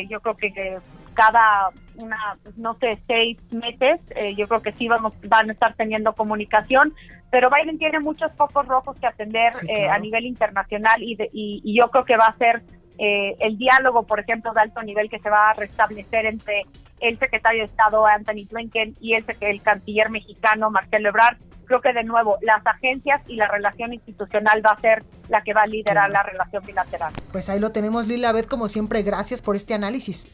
[0.00, 0.78] Eh, yo creo que,
[1.14, 5.74] cada una, no sé, seis meses, eh, yo creo que sí vamos, van a estar
[5.74, 6.94] teniendo comunicación,
[7.30, 11.90] pero Biden tiene muchos focos rojos que atender eh, a nivel internacional y, y, yo
[11.90, 12.62] creo que va a ser
[12.96, 16.62] el diálogo, por ejemplo, de alto nivel que se va a restablecer entre
[17.00, 21.92] el secretario de Estado Anthony Blinken y el, el canciller mexicano Marcelo Ebrard creo que
[21.92, 25.66] de nuevo las agencias y la relación institucional va a ser la que va a
[25.66, 27.12] liderar la relación bilateral.
[27.32, 30.28] Pues ahí lo tenemos, Lila Beth, como siempre, gracias por este análisis.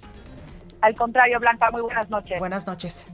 [0.81, 2.39] Al contrario, Blanca, muy buenas noches.
[2.39, 3.07] Buenas noches.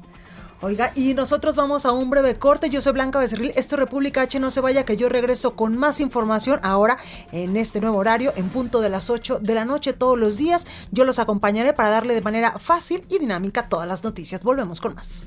[0.62, 2.70] Oiga, y nosotros vamos a un breve corte.
[2.70, 3.52] Yo soy Blanca Becerril.
[3.57, 4.40] Esto es República H.
[4.40, 6.96] No se vaya, que yo regreso con más información ahora
[7.31, 10.66] en este nuevo horario, en punto de las 8 de la noche todos los días.
[10.92, 14.42] Yo los acompañaré para darle de manera fácil y dinámica todas las noticias.
[14.44, 15.26] Volvemos con más.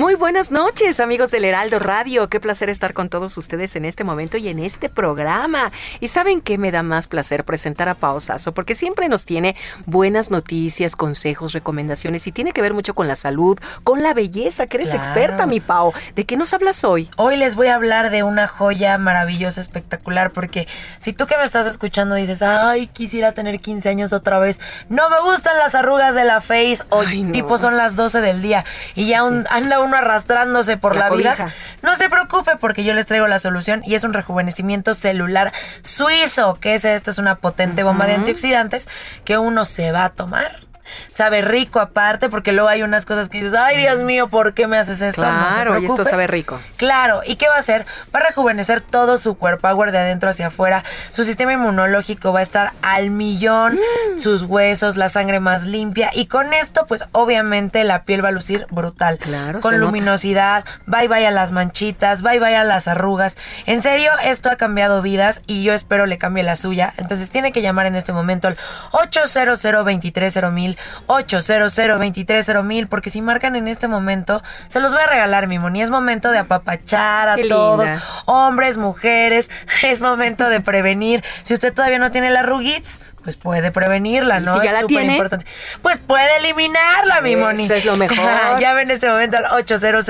[0.00, 2.30] Muy buenas noches, amigos del Heraldo Radio.
[2.30, 5.72] Qué placer estar con todos ustedes en este momento y en este programa.
[6.00, 10.30] Y saben qué me da más placer presentar a Pausazo, porque siempre nos tiene buenas
[10.30, 14.78] noticias, consejos, recomendaciones y tiene que ver mucho con la salud, con la belleza, que
[14.78, 15.92] eres experta, mi Pau.
[16.14, 17.10] ¿De qué nos hablas hoy?
[17.18, 20.66] Hoy les voy a hablar de una joya maravillosa, espectacular, porque
[20.98, 25.10] si tú que me estás escuchando dices, ay, quisiera tener 15 años otra vez, no
[25.10, 29.06] me gustan las arrugas de la face, o tipo son las 12 del día y
[29.06, 33.38] ya anda un arrastrándose por la, vida, no se preocupe porque yo les traigo la
[33.38, 38.14] solución y es un rejuvenecimiento celular suizo, que es esto, es una potente bomba de
[38.14, 38.88] antioxidantes
[39.24, 40.69] que uno se va a tomar
[41.10, 44.66] sabe rico aparte, porque luego hay unas cosas que dices, ay Dios mío, ¿por qué
[44.66, 45.22] me haces esto?
[45.22, 46.60] Claro, y esto sabe rico.
[46.76, 47.86] Claro, ¿y qué va a hacer?
[48.14, 52.40] Va a rejuvenecer todo su cuerpo, power de adentro hacia afuera, su sistema inmunológico va
[52.40, 54.18] a estar al millón, mm.
[54.18, 58.32] sus huesos, la sangre más limpia, y con esto, pues obviamente la piel va a
[58.32, 59.18] lucir brutal.
[59.18, 59.60] Claro.
[59.60, 63.36] Con luminosidad, bye bye a las manchitas, bye bye a las arrugas.
[63.66, 66.94] En serio, esto ha cambiado vidas y yo espero le cambie la suya.
[66.96, 68.56] Entonces tiene que llamar en este momento al
[68.92, 75.06] 800 23 mil 800 mil porque si marcan en este momento, se los voy a
[75.06, 75.82] regalar, mi moni.
[75.82, 77.90] Es momento de apapachar a todos,
[78.26, 79.50] hombres, mujeres.
[79.82, 81.24] Es momento de prevenir.
[81.42, 84.58] Si usted todavía no tiene la ruguits, pues puede prevenirla, ¿no?
[84.58, 85.46] Si ya la tiene, importante.
[85.82, 87.64] pues puede eliminarla, mi moni.
[87.64, 88.18] Eso es lo mejor.
[88.60, 90.06] Llame en este momento al 800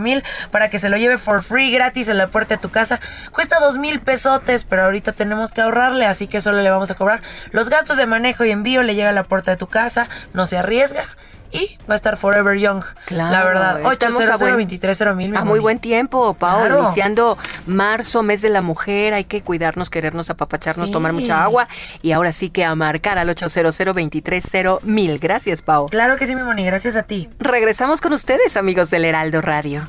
[0.00, 3.00] mil para que se lo lleve for free, gratis en la puerta de tu casa.
[3.32, 6.94] Cuesta dos mil pesotes, pero ahorita tenemos que ahorrarle, así que solo le vamos a
[6.94, 8.82] cobrar los gastos de manejo y envío.
[8.82, 11.06] Le llega a la puerta de tu casa, no se arriesga
[11.52, 12.82] y va a estar Forever Young.
[13.06, 13.86] Claro, la verdad.
[13.86, 15.36] 800 a, mil.
[15.36, 16.66] A muy buen tiempo, Pau.
[16.66, 19.14] Iniciando marzo, mes de la mujer.
[19.14, 21.68] Hay que cuidarnos, querernos, apapacharnos, tomar mucha agua.
[22.02, 23.80] Y ahora sí que a marcar al 800
[24.82, 25.18] mil.
[25.18, 25.86] Gracias, Pau.
[25.86, 26.64] Claro que sí, mi Moni.
[26.64, 27.28] Gracias a ti.
[27.38, 29.86] Regresamos con ustedes, amigos del Heraldo Radio.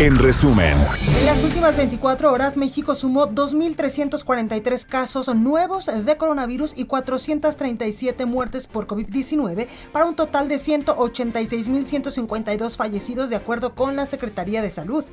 [0.00, 0.76] En resumen.
[1.18, 8.68] En las últimas 24 horas, México sumó 2.343 casos nuevos de coronavirus y 437 muertes
[8.68, 15.04] por COVID-19 para un total de 186.152 fallecidos de acuerdo con la Secretaría de Salud.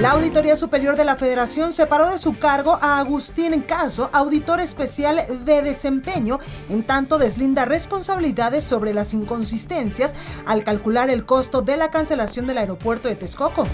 [0.00, 5.22] La Auditoría Superior de la Federación separó de su cargo a Agustín Caso, auditor especial
[5.44, 6.38] de desempeño,
[6.70, 10.14] en tanto deslinda responsabilidades sobre las inconsistencias
[10.46, 13.65] al calcular el costo de la cancelación del aeropuerto de Texcoco.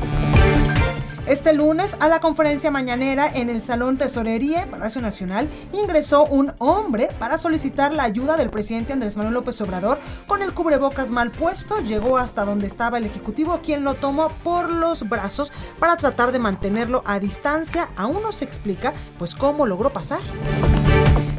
[1.27, 7.09] Este lunes, a la conferencia mañanera en el Salón Tesorería, Palacio Nacional, ingresó un hombre
[7.19, 11.79] para solicitar la ayuda del presidente Andrés Manuel López Obrador con el cubrebocas mal puesto.
[11.79, 16.39] Llegó hasta donde estaba el Ejecutivo, quien lo tomó por los brazos para tratar de
[16.39, 17.89] mantenerlo a distancia.
[17.97, 20.21] Aún no se explica, pues, cómo logró pasar.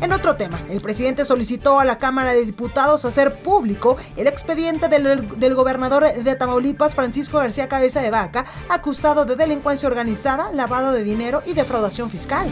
[0.04, 4.90] En otro tema, el presidente solicitó a la Cámara de Diputados hacer público el expediente
[4.90, 11.04] del, gobernador de Tamaulipas, Francisco García Cabeza de Vaca, acusado de delincuencia organizada, lavado de
[11.04, 12.50] dinero y defraudación fiscal.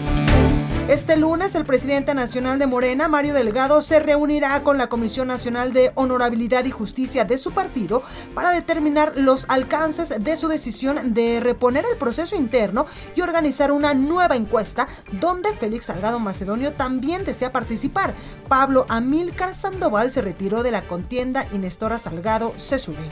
[0.88, 5.72] Este lunes, el presidente nacional de Morena, Mario Delgado, se reunirá con la Comisión Nacional
[5.72, 11.40] de Honorabilidad y Justicia de su partido para determinar los alcances de su decisión de
[11.40, 17.54] reponer el proceso interno y organizar una nueva encuesta donde Félix Salgado Macedonio también desea
[17.54, 18.16] participar.
[18.50, 23.10] Pablo Amílcar Sandoval se retiró de la contienda y Nestora Salgado se sube.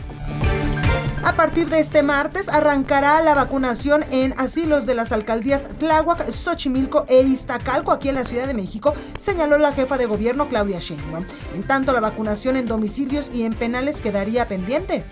[1.24, 7.06] A partir de este martes arrancará la vacunación en asilos de las alcaldías Tláhuac, Xochimilco
[7.10, 11.26] e Iztacalco aquí en la Ciudad de México, señaló la jefa de gobierno Claudia Sheinbaum.
[11.54, 15.04] En tanto, la vacunación en domicilios y en penales quedaría pendiente.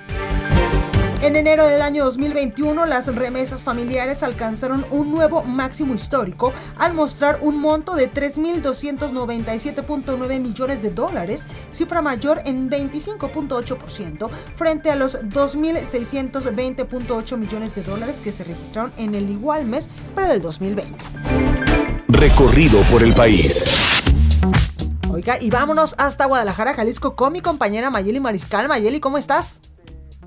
[1.19, 7.39] En enero del año 2021, las remesas familiares alcanzaron un nuevo máximo histórico al mostrar
[7.41, 17.37] un monto de 3.297.9 millones de dólares, cifra mayor en 25.8% frente a los 2.620.8
[17.37, 21.03] millones de dólares que se registraron en el igual mes, pero del 2020.
[22.09, 23.65] Recorrido por el país.
[25.09, 28.67] Oiga, y vámonos hasta Guadalajara, Jalisco, con mi compañera Mayeli Mariscal.
[28.67, 29.61] Mayeli, ¿cómo estás?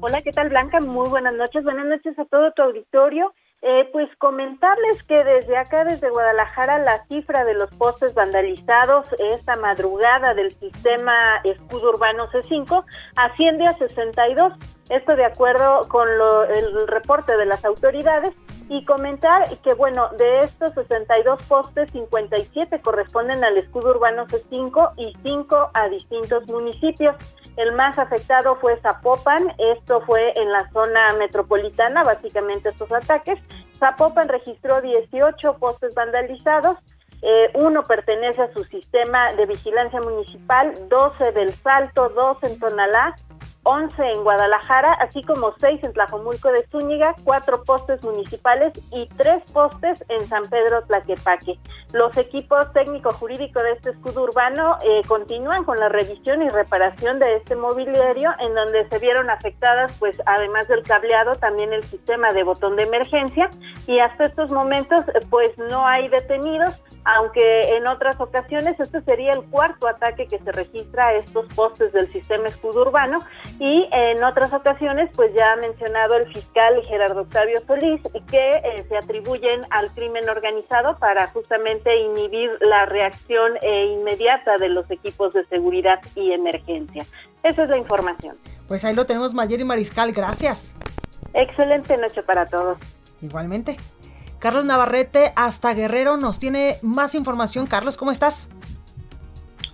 [0.02, 0.80] Hola, ¿qué tal Blanca?
[0.80, 1.62] Muy buenas noches.
[1.62, 3.34] Buenas noches a todo tu auditorio.
[3.60, 9.56] Eh, pues comentarles que desde acá, desde Guadalajara, la cifra de los postes vandalizados esta
[9.56, 12.82] madrugada del sistema escudo urbano C5
[13.16, 14.54] asciende a 62.
[14.88, 18.34] Esto de acuerdo con el reporte de las autoridades
[18.70, 25.12] y comentar que, bueno, de estos 62 postes, 57 corresponden al escudo urbano C5 y
[25.22, 27.16] 5 a distintos municipios.
[27.56, 33.38] El más afectado fue Zapopan, esto fue en la zona metropolitana, básicamente estos ataques.
[33.78, 36.78] Zapopan registró 18 postes vandalizados,
[37.22, 43.14] eh, uno pertenece a su sistema de vigilancia municipal, 12 del Salto, 2 en Tonalá,
[43.70, 49.44] 11 en Guadalajara, así como 6 en Tlajomulco de Zúñiga, 4 postes municipales y 3
[49.52, 51.56] postes en San Pedro Tlaquepaque.
[51.92, 57.36] Los equipos técnico-jurídicos de este escudo urbano eh, continúan con la revisión y reparación de
[57.36, 62.42] este mobiliario, en donde se vieron afectadas, pues además del cableado, también el sistema de
[62.42, 63.50] botón de emergencia,
[63.86, 69.44] y hasta estos momentos, pues no hay detenidos, aunque en otras ocasiones este sería el
[69.44, 73.18] cuarto ataque que se registra a estos postes del sistema escudo urbano
[73.58, 78.84] y en otras ocasiones, pues ya ha mencionado el fiscal Gerardo Octavio Solís, que eh,
[78.88, 85.32] se atribuyen al crimen organizado para justamente inhibir la reacción eh, inmediata de los equipos
[85.32, 87.04] de seguridad y emergencia.
[87.42, 88.36] Esa es la información.
[88.68, 90.74] Pues ahí lo tenemos, Mayer y Mariscal, gracias.
[91.34, 92.78] Excelente noche para todos.
[93.20, 93.76] Igualmente.
[94.40, 97.66] Carlos Navarrete, hasta Guerrero, nos tiene más información.
[97.66, 98.48] Carlos, ¿cómo estás?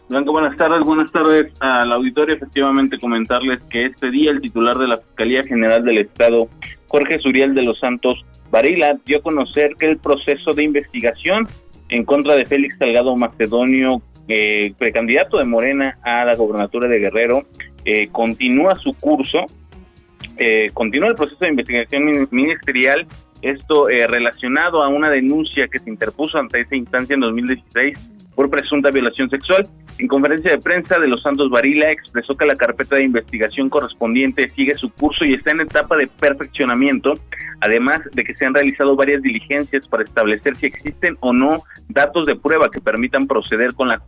[0.09, 0.85] Blanco, buenas tardes.
[0.85, 2.35] Buenas tardes al auditorio.
[2.35, 6.49] Efectivamente, comentarles que este día el titular de la Fiscalía General del Estado,
[6.89, 11.47] Jorge Suriel de los Santos Varila, dio a conocer que el proceso de investigación
[11.89, 17.45] en contra de Félix Salgado Macedonio, eh, precandidato de Morena a la gobernatura de Guerrero,
[17.85, 19.47] eh, continúa su curso.
[20.39, 23.07] Eh, continúa el proceso de investigación ministerial,
[23.51, 28.51] esto eh, relacionado a una denuncia que se interpuso ante esa instancia en 2016 por
[28.51, 29.67] presunta violación sexual.
[29.99, 34.51] En conferencia de prensa de Los Santos Varila expresó que la carpeta de investigación correspondiente
[34.51, 37.15] sigue su curso y está en etapa de perfeccionamiento,
[37.61, 42.27] además de que se han realizado varias diligencias para establecer si existen o no datos
[42.27, 44.03] de prueba que permitan proceder con la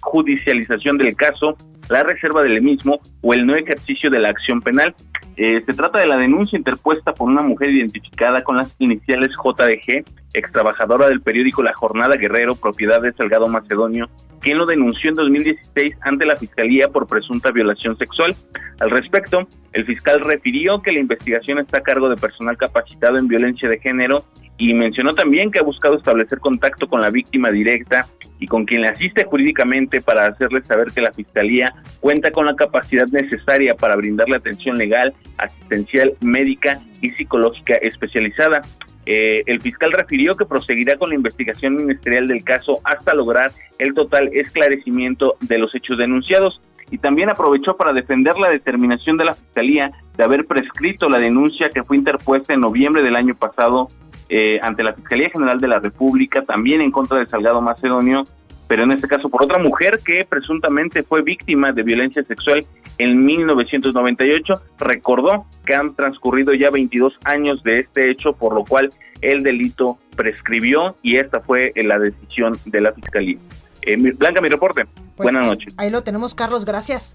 [0.00, 1.58] judicialización del caso,
[1.90, 4.94] la reserva del mismo o el no ejercicio de la acción penal.
[5.36, 10.04] Eh, se trata de la denuncia interpuesta por una mujer identificada con las iniciales JDG,
[10.32, 14.08] ex trabajadora del periódico La Jornada Guerrero, propiedad de Salgado Macedonio,
[14.40, 18.36] quien lo denunció en 2016 ante la Fiscalía por presunta violación sexual.
[18.78, 23.26] Al respecto, el fiscal refirió que la investigación está a cargo de personal capacitado en
[23.26, 24.24] violencia de género
[24.56, 28.06] y mencionó también que ha buscado establecer contacto con la víctima directa
[28.38, 32.54] y con quien le asiste jurídicamente para hacerle saber que la Fiscalía cuenta con la
[32.54, 38.62] capacidad necesaria para brindarle atención legal, asistencial, médica y psicológica especializada.
[39.06, 43.92] Eh, el fiscal refirió que proseguirá con la investigación ministerial del caso hasta lograr el
[43.92, 49.34] total esclarecimiento de los hechos denunciados y también aprovechó para defender la determinación de la
[49.34, 53.88] Fiscalía de haber prescrito la denuncia que fue interpuesta en noviembre del año pasado
[54.36, 58.24] eh, ante la Fiscalía General de la República, también en contra de Salgado Macedonio,
[58.66, 62.66] pero en este caso por otra mujer que presuntamente fue víctima de violencia sexual
[62.98, 64.54] en 1998.
[64.80, 69.98] Recordó que han transcurrido ya 22 años de este hecho, por lo cual el delito
[70.16, 73.38] prescribió y esta fue la decisión de la Fiscalía.
[73.82, 74.84] Eh, Blanca, mi reporte.
[75.14, 75.72] Pues Buenas noches.
[75.76, 77.14] Ahí lo tenemos, Carlos, gracias.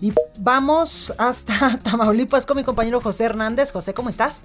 [0.00, 3.72] Y vamos hasta Tamaulipas con mi compañero José Hernández.
[3.72, 4.42] José, ¿cómo estás?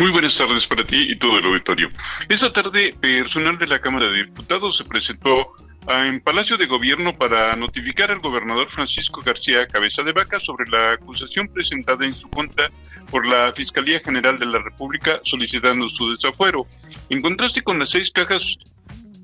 [0.00, 1.90] Muy buenas tardes para ti y todo el auditorio.
[2.30, 5.52] Esta tarde, personal de la Cámara de Diputados se presentó
[5.88, 10.92] en Palacio de Gobierno para notificar al gobernador Francisco García Cabeza de Vaca sobre la
[10.92, 12.70] acusación presentada en su contra
[13.10, 16.66] por la Fiscalía General de la República solicitando su desafuero.
[17.10, 18.56] En contraste con las seis cajas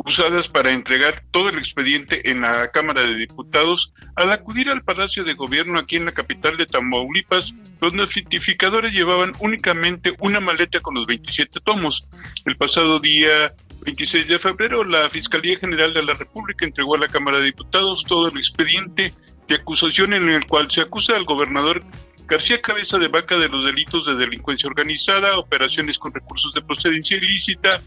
[0.05, 5.25] usadas para entregar todo el expediente en la Cámara de Diputados, al acudir al Palacio
[5.25, 10.95] de Gobierno aquí en la capital de Tamaulipas, los notificadores llevaban únicamente una maleta con
[10.95, 12.07] los 27 tomos.
[12.45, 17.09] El pasado día 26 de febrero, la Fiscalía General de la República entregó a la
[17.09, 19.13] Cámara de Diputados todo el expediente
[19.49, 21.83] de acusación en el cual se acusa al gobernador
[22.27, 27.17] García Cabeza de Vaca de los delitos de delincuencia organizada, operaciones con recursos de procedencia
[27.17, 27.81] ilícita,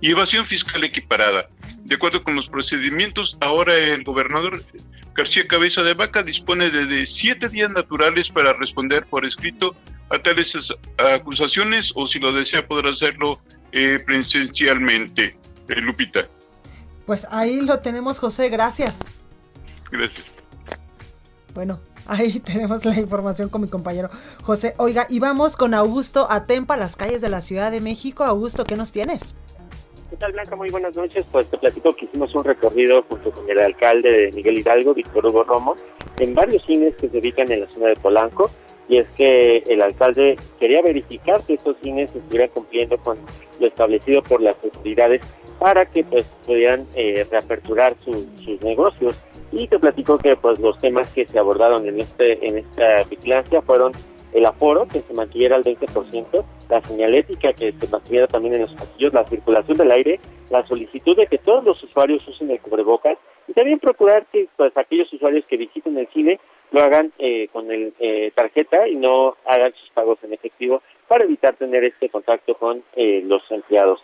[0.00, 1.48] y evasión fiscal equiparada.
[1.84, 4.62] De acuerdo con los procedimientos, ahora el gobernador
[5.14, 9.74] García Cabeza de Vaca dispone de, siete días naturales para responder por escrito
[10.10, 13.40] a tales acusaciones o si lo desea podrá hacerlo
[13.72, 15.36] eh, presencialmente.
[15.68, 16.26] Eh, Lupita.
[17.06, 19.04] Pues ahí lo tenemos, José, gracias.
[19.90, 20.26] Gracias.
[21.54, 24.10] Bueno, ahí tenemos la información con mi compañero
[24.42, 24.74] José.
[24.78, 28.24] Oiga, y vamos con Augusto Atempa, las calles de la Ciudad de México.
[28.24, 29.36] Augusto, ¿qué nos tienes?
[30.18, 30.54] ¿Qué Blanca?
[30.54, 31.24] Muy buenas noches.
[31.32, 35.26] Pues te platico que hicimos un recorrido junto con el alcalde de Miguel Hidalgo, Víctor
[35.26, 35.76] Hugo Romo,
[36.18, 38.50] en varios cines que se ubican en la zona de Polanco.
[38.88, 43.18] Y es que el alcalde quería verificar que estos cines estuvieran cumpliendo con
[43.58, 45.22] lo establecido por las autoridades
[45.58, 49.24] para que pues pudieran eh, reaperturar sus negocios.
[49.52, 53.62] Y te platico que pues los temas que se abordaron en este en esta vigilancia
[53.62, 53.92] fueron
[54.34, 58.74] el aforo, que se mantuviera al 20%, la señalética, que se mantuviera también en los
[58.74, 60.20] pasillos, la circulación del aire,
[60.50, 63.16] la solicitud de que todos los usuarios usen el cubrebocas
[63.46, 66.40] y también procurar que pues, aquellos usuarios que visiten el cine
[66.72, 71.24] lo hagan eh, con el eh, tarjeta y no hagan sus pagos en efectivo para
[71.24, 74.02] evitar tener este contacto con eh, los empleados.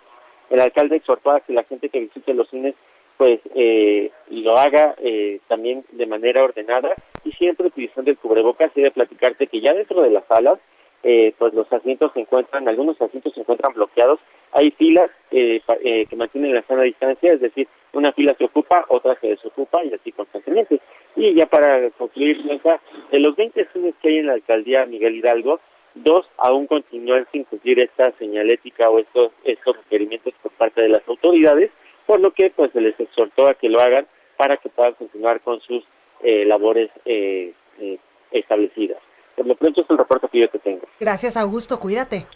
[0.50, 2.74] El alcalde exhortó a que la gente que visite los cines
[3.20, 8.72] pues eh, lo haga eh, también de manera ordenada y siempre utilizando el cubrebocas.
[8.74, 10.58] Y de platicarte que ya dentro de las salas
[11.02, 14.20] eh, pues los asientos se encuentran, algunos asientos se encuentran bloqueados,
[14.52, 18.86] hay filas eh, eh, que mantienen la sana distancia, es decir, una fila se ocupa,
[18.88, 20.80] otra se desocupa y así constantemente.
[21.14, 25.60] Y ya para concluir, de los 20 cines que hay en la alcaldía Miguel Hidalgo,
[25.94, 31.06] dos aún continúan sin cumplir esta señalética o estos, estos requerimientos por parte de las
[31.06, 31.70] autoridades
[32.10, 34.04] por lo que pues se les exhortó a que lo hagan
[34.36, 35.84] para que puedan continuar con sus
[36.24, 37.98] eh, labores eh, eh,
[38.32, 38.98] establecidas.
[39.36, 40.80] Por lo pronto es el reporte que yo te tengo.
[40.98, 42.26] Gracias, Augusto, cuídate.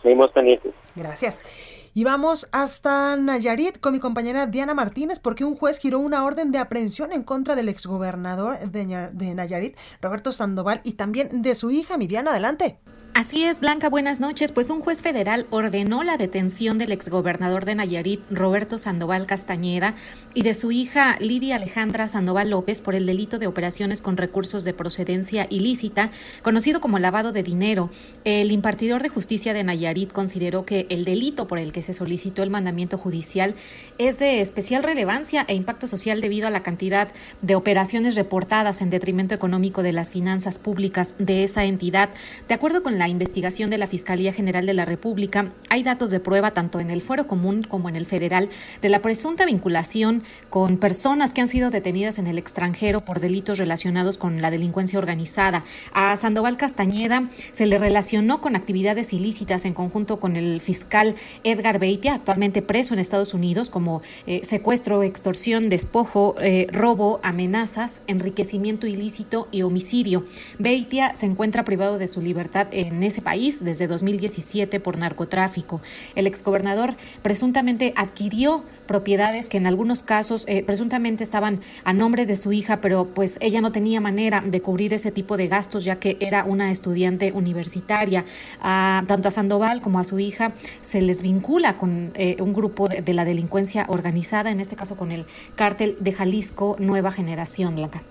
[0.00, 0.72] Seguimos pendientes.
[0.94, 1.90] Gracias.
[1.92, 6.52] Y vamos hasta Nayarit con mi compañera Diana Martínez porque un juez giró una orden
[6.52, 11.98] de aprehensión en contra del exgobernador de Nayarit, Roberto Sandoval, y también de su hija,
[11.98, 12.30] mi Diana.
[12.30, 12.78] Adelante.
[13.18, 14.52] Así es, Blanca, buenas noches.
[14.52, 19.94] Pues un juez federal ordenó la detención del exgobernador de Nayarit, Roberto Sandoval Castañeda,
[20.34, 24.64] y de su hija Lidia Alejandra Sandoval López por el delito de operaciones con recursos
[24.64, 26.10] de procedencia ilícita,
[26.42, 27.88] conocido como lavado de dinero.
[28.24, 32.42] El impartidor de justicia de Nayarit consideró que el delito por el que se solicitó
[32.42, 33.54] el mandamiento judicial
[33.96, 37.08] es de especial relevancia e impacto social debido a la cantidad
[37.40, 42.10] de operaciones reportadas en detrimento económico de las finanzas públicas de esa entidad.
[42.46, 46.20] De acuerdo con la investigación de la Fiscalía General de la República, hay datos de
[46.20, 48.48] prueba tanto en el fuero común como en el federal
[48.82, 53.58] de la presunta vinculación con personas que han sido detenidas en el extranjero por delitos
[53.58, 55.64] relacionados con la delincuencia organizada.
[55.92, 61.78] A Sandoval Castañeda se le relacionó con actividades ilícitas en conjunto con el fiscal Edgar
[61.78, 68.86] Beitia, actualmente preso en Estados Unidos, como eh, secuestro, extorsión, despojo, eh, robo, amenazas, enriquecimiento
[68.86, 70.26] ilícito y homicidio.
[70.58, 75.80] Beitia se encuentra privado de su libertad en en ese país desde 2017 por narcotráfico.
[76.14, 82.36] El exgobernador presuntamente adquirió propiedades que en algunos casos eh, presuntamente estaban a nombre de
[82.36, 85.96] su hija, pero pues ella no tenía manera de cubrir ese tipo de gastos ya
[85.96, 88.24] que era una estudiante universitaria.
[88.60, 93.02] tanto a Sandoval como a su hija se les vincula con eh, un grupo de,
[93.02, 98.02] de la delincuencia organizada, en este caso con el cártel de Jalisco Nueva Generación Blanca.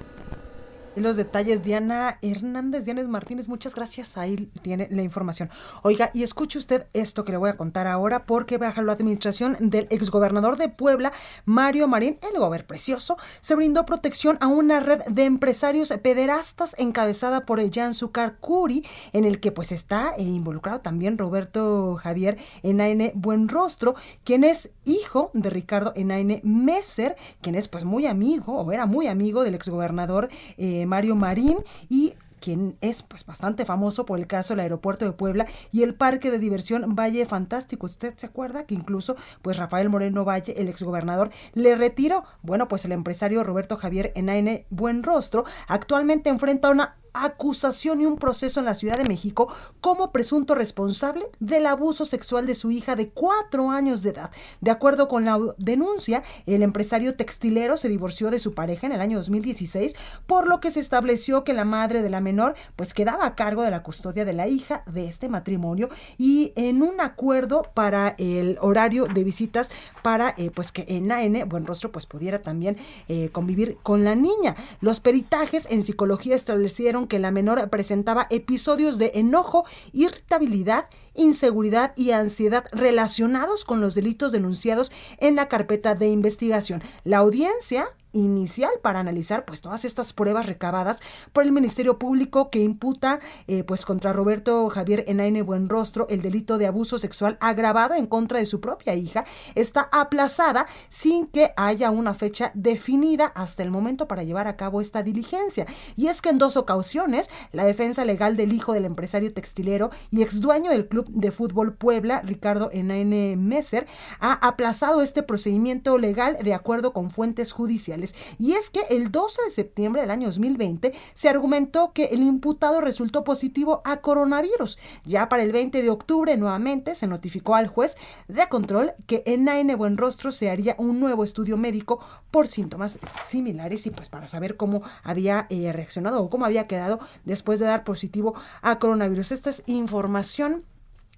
[0.95, 4.17] Los detalles, Diana Hernández, Diana Martínez, muchas gracias.
[4.17, 5.49] Ahí tiene la información.
[5.83, 9.57] Oiga, y escuche usted esto que le voy a contar ahora, porque bajo la administración
[9.59, 11.11] del exgobernador de Puebla,
[11.43, 17.41] Mario Marín, el gober precioso, se brindó protección a una red de empresarios pederastas encabezada
[17.41, 23.11] por Jan Zucar Curi, en el que pues está eh, involucrado también Roberto Javier Enaine
[23.15, 28.85] Buenrostro, quien es hijo de Ricardo Enaine Messer, quien es pues muy amigo, o era
[28.85, 31.57] muy amigo del exgobernador eh, Mario Marín
[31.89, 35.95] y quien es pues bastante famoso por el caso del aeropuerto de Puebla y el
[35.95, 37.88] parque de diversión Valle Fantástico.
[37.88, 42.23] ¿Usted se acuerda que incluso pues Rafael Moreno Valle, el exgobernador, le retiró?
[42.43, 48.59] Bueno, pues el empresario Roberto Javier Enaine Buenrostro actualmente enfrenta una acusación y un proceso
[48.59, 49.47] en la Ciudad de México
[49.82, 54.32] como presunto responsable del abuso sexual de su hija de cuatro años de edad.
[54.61, 59.01] De acuerdo con la denuncia, el empresario textilero se divorció de su pareja en el
[59.01, 59.95] año 2016,
[60.26, 63.61] por lo que se estableció que la madre de la menor pues quedaba a cargo
[63.61, 68.57] de la custodia de la hija de este matrimonio y en un acuerdo para el
[68.61, 69.70] horario de visitas
[70.01, 74.55] para eh, pues que en AN Buenrostro pues pudiera también eh, convivir con la niña.
[74.82, 82.12] Los peritajes en psicología establecieron que la menor presentaba episodios de enojo, irritabilidad, inseguridad y
[82.12, 86.84] ansiedad relacionados con los delitos denunciados en la carpeta de investigación.
[87.03, 90.99] La audiencia inicial para analizar pues todas estas pruebas recabadas
[91.34, 96.57] por el Ministerio Público que imputa eh, pues contra Roberto Javier Enaine Buenrostro el delito
[96.57, 101.91] de abuso sexual agravado en contra de su propia hija está aplazada sin que haya
[101.91, 105.66] una fecha definida hasta el momento para llevar a cabo esta diligencia.
[105.95, 110.22] Y es que en dos ocasiones la defensa legal del hijo del empresario textilero y
[110.22, 113.86] ex dueño del club de fútbol Puebla, Ricardo Enaine Messer,
[114.20, 118.05] ha aplazado este procedimiento legal de acuerdo con fuentes judiciales.
[118.38, 122.82] Y es que el 12 de septiembre del año 2020 se argumentó que el imputado
[122.82, 124.78] resultó positivo a coronavirus.
[125.06, 127.97] Ya para el 20 de octubre nuevamente se notificó al juez
[128.28, 131.99] de control que en AN Buenrostro se haría un nuevo estudio médico
[132.32, 132.99] por síntomas
[133.30, 137.66] similares y pues para saber cómo había eh, reaccionado o cómo había quedado después de
[137.66, 139.32] dar positivo a coronavirus.
[139.32, 140.66] Esta es información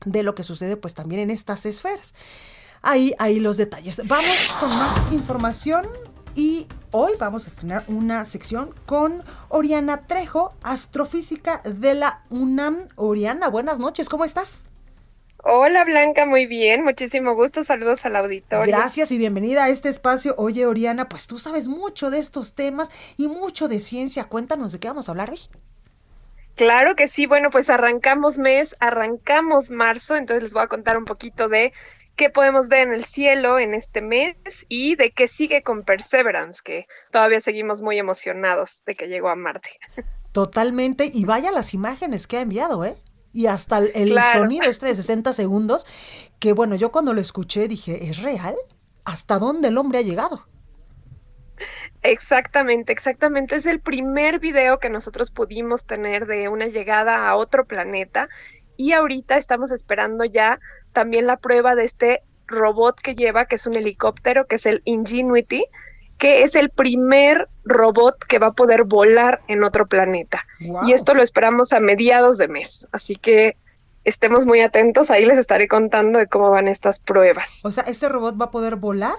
[0.05, 2.13] de lo que sucede pues también en estas esferas.
[2.81, 4.01] Ahí, ahí los detalles.
[4.05, 5.85] Vamos con más información
[6.35, 12.87] y hoy vamos a estrenar una sección con Oriana Trejo, astrofísica de la UNAM.
[12.95, 14.67] Oriana, buenas noches, ¿cómo estás?
[15.43, 18.75] Hola Blanca, muy bien, muchísimo gusto, saludos al auditorio.
[18.75, 20.35] Gracias y bienvenida a este espacio.
[20.37, 24.25] Oye Oriana, pues tú sabes mucho de estos temas y mucho de ciencia.
[24.25, 25.39] Cuéntanos de qué vamos a hablar hoy.
[26.55, 31.05] Claro que sí, bueno, pues arrancamos mes, arrancamos marzo, entonces les voy a contar un
[31.05, 31.71] poquito de
[32.17, 34.35] qué podemos ver en el cielo en este mes
[34.67, 39.35] y de qué sigue con Perseverance, que todavía seguimos muy emocionados de que llegó a
[39.35, 39.69] Marte.
[40.33, 42.97] Totalmente, y vaya las imágenes que ha enviado, ¿eh?
[43.33, 45.85] Y hasta el, sonido este de 60 segundos,
[46.39, 48.55] que bueno, yo cuando lo escuché dije, ¿es real?
[49.05, 50.47] ¿Hasta dónde el hombre ha llegado?
[52.01, 53.55] Exactamente, exactamente.
[53.55, 58.27] Es el primer video que nosotros pudimos tener de una llegada a otro planeta
[58.75, 60.59] y ahorita estamos esperando ya
[60.97, 64.81] también la prueba de este robot que lleva, que es un helicóptero, que es el
[64.83, 65.63] Ingenuity,
[66.17, 70.43] que es el primer robot que va a poder volar en otro planeta.
[70.87, 72.87] Y esto lo esperamos a mediados de mes.
[72.91, 73.57] Así que
[74.05, 77.59] estemos muy atentos, ahí les estaré contando de cómo van estas pruebas.
[77.63, 79.13] O sea, ¿este robot va a poder volar?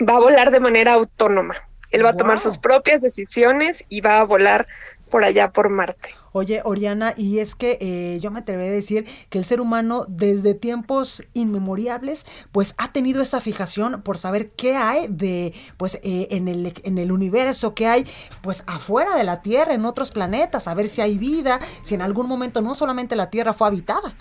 [0.00, 1.56] Va a volar de manera autónoma.
[1.90, 4.66] Él va a tomar sus propias decisiones y va a volar
[5.12, 6.16] por allá por Marte.
[6.32, 10.06] Oye, Oriana, y es que eh, yo me atrevería a decir que el ser humano
[10.08, 16.28] desde tiempos inmemoriales, pues ha tenido esa fijación por saber qué hay de, pues eh,
[16.30, 18.06] en, el, en el universo, qué hay,
[18.40, 22.00] pues afuera de la Tierra, en otros planetas, a ver si hay vida, si en
[22.00, 24.14] algún momento no solamente la Tierra fue habitada.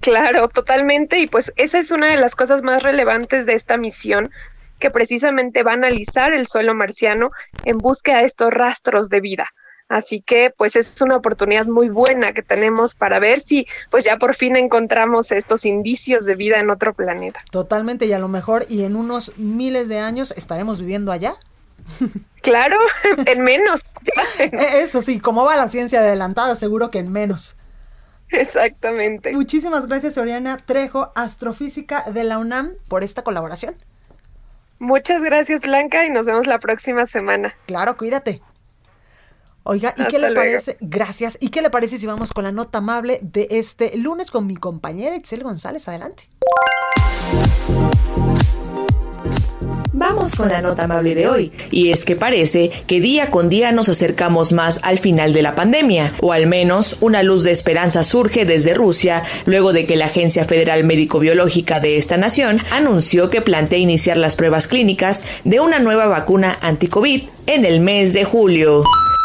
[0.00, 4.30] Claro, totalmente, y pues esa es una de las cosas más relevantes de esta misión,
[4.78, 7.32] que precisamente va a analizar el suelo marciano
[7.66, 9.50] en búsqueda de estos rastros de vida.
[9.88, 14.16] Así que pues es una oportunidad muy buena que tenemos para ver si pues ya
[14.16, 17.40] por fin encontramos estos indicios de vida en otro planeta.
[17.50, 21.34] Totalmente y a lo mejor y en unos miles de años estaremos viviendo allá.
[22.44, 22.76] Claro,
[23.26, 23.80] en menos.
[24.38, 27.56] E, eso sí, como va la ciencia adelantada, seguro que en menos.
[28.28, 29.32] Exactamente.
[29.32, 33.76] Muchísimas gracias, Oriana Trejo, astrofísica de la UNAM, por esta colaboración.
[34.78, 37.54] Muchas gracias, Blanca, y nos vemos la próxima semana.
[37.66, 38.42] Claro, cuídate.
[39.66, 40.76] Oiga, ¿y qué le parece?
[40.80, 41.38] Gracias.
[41.40, 44.56] ¿Y qué le parece si vamos con la nota amable de este lunes con mi
[44.56, 45.88] compañera Itzel González?
[45.88, 46.28] Adelante.
[49.94, 51.52] Vamos con la nota amable de hoy.
[51.70, 55.54] Y es que parece que día con día nos acercamos más al final de la
[55.54, 60.06] pandemia, o al menos una luz de esperanza surge desde Rusia, luego de que la
[60.06, 65.78] Agencia Federal Médico-Biológica de esta nación anunció que plantea iniciar las pruebas clínicas de una
[65.78, 68.84] nueva vacuna anti-COVID en el mes de julio.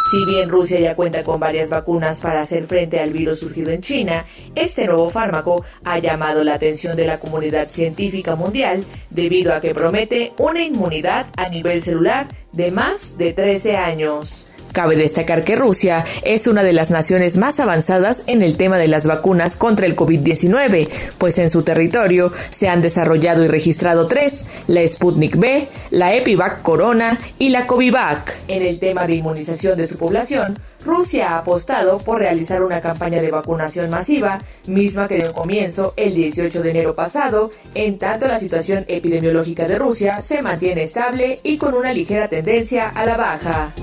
[0.09, 3.81] Si bien Rusia ya cuenta con varias vacunas para hacer frente al virus surgido en
[3.81, 9.61] China, este nuevo fármaco ha llamado la atención de la comunidad científica mundial debido a
[9.61, 14.48] que promete una inmunidad a nivel celular de más de 13 años.
[14.79, 18.87] Cabe destacar que Rusia es una de las naciones más avanzadas en el tema de
[18.87, 24.47] las vacunas contra el COVID-19, pues en su territorio se han desarrollado y registrado tres,
[24.67, 28.37] la Sputnik B, la Epivac Corona y la Covivac.
[28.47, 33.21] En el tema de inmunización de su población, Rusia ha apostado por realizar una campaña
[33.21, 38.39] de vacunación masiva, misma que dio comienzo el 18 de enero pasado, en tanto la
[38.39, 43.73] situación epidemiológica de Rusia se mantiene estable y con una ligera tendencia a la baja.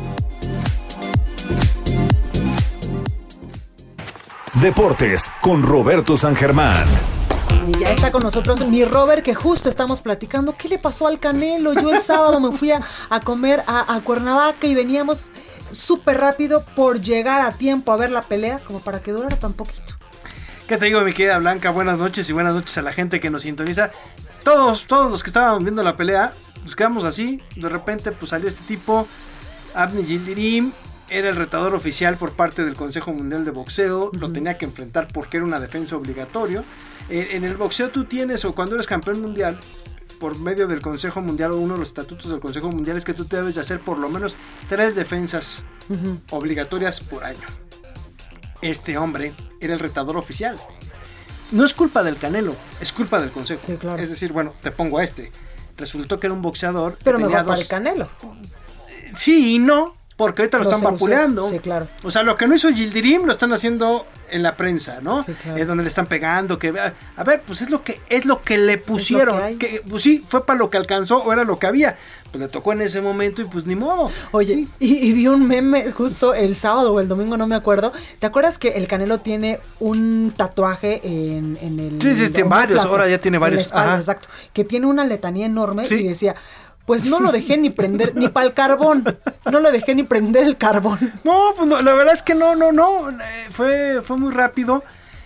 [4.60, 6.86] Deportes con Roberto San Germán.
[7.68, 10.56] Y ya está con nosotros mi Robert, que justo estamos platicando.
[10.56, 11.74] ¿Qué le pasó al Canelo?
[11.74, 12.80] Yo el sábado me fui a,
[13.10, 15.30] a comer a, a, Cuernavaca y veníamos
[15.72, 19.52] súper rápido por llegar a tiempo a ver la pelea, como para que durara tan
[19.52, 19.94] poquito.
[20.66, 21.68] ¿Qué te digo, mi querida Blanca?
[21.68, 23.90] Buenas noches y buenas noches a la gente que nos sintoniza.
[24.42, 26.32] Todos, todos los que estaban viendo la pelea,
[26.62, 27.42] nos quedamos así.
[27.56, 29.06] De repente, pues salió este tipo,
[29.74, 30.72] Abni Yildirim,
[31.08, 35.08] era el retador oficial por parte del Consejo Mundial de Boxeo, lo tenía que enfrentar
[35.12, 36.64] porque era una defensa obligatorio.
[37.08, 39.58] Eh, en el boxeo tú tienes, o cuando eres campeón mundial,
[40.18, 43.14] por medio del Consejo Mundial o uno de los estatutos del Consejo Mundial es que
[43.14, 44.36] tú debes de hacer por lo menos
[44.68, 46.20] tres defensas uh -huh.
[46.30, 47.46] obligatorias por año.
[48.62, 50.56] Este hombre era el retador oficial.
[51.52, 53.62] No es culpa del Canelo, es culpa del Consejo.
[53.64, 54.02] Sí, claro.
[54.02, 55.30] Es decir, bueno, te pongo a este.
[55.76, 56.98] Resultó que era un boxeador.
[57.04, 57.60] Pero tenía mejor para dos...
[57.60, 58.08] el Canelo.
[59.14, 61.48] Sí y no, porque ahorita lo, Lo están vapuleando.
[61.48, 61.88] Sí, claro.
[62.02, 65.22] O sea, lo que no hizo Gildirim lo están haciendo en la prensa, ¿no?
[65.24, 65.58] Sí, claro.
[65.58, 66.72] Es donde le están pegando, que
[67.16, 70.46] a ver, pues es lo que es lo que le pusieron, que pues sí, fue
[70.46, 71.98] para lo que alcanzó o era lo que había.
[72.30, 74.10] Pues le tocó en ese momento y pues ni modo.
[74.32, 77.92] Oye, y, y vi un meme justo el sábado o el domingo, no me acuerdo.
[78.18, 82.00] ¿Te acuerdas que el Canelo tiene un tatuaje en, en el.
[82.00, 83.98] Sí, sí, tiene en varios, plato, ahora ya tiene varios, espalda, ajá.
[83.98, 84.28] exacto.
[84.54, 86.34] Que tiene una letanía enorme y decía.
[86.86, 89.04] Pues no lo dejé ni prender, ni para el carbón.
[89.50, 90.98] No lo dejé ni prender el carbón.
[91.24, 93.10] No, pues no, la verdad es que no, no, no.
[93.10, 94.84] eh, fue, fue muy rápido.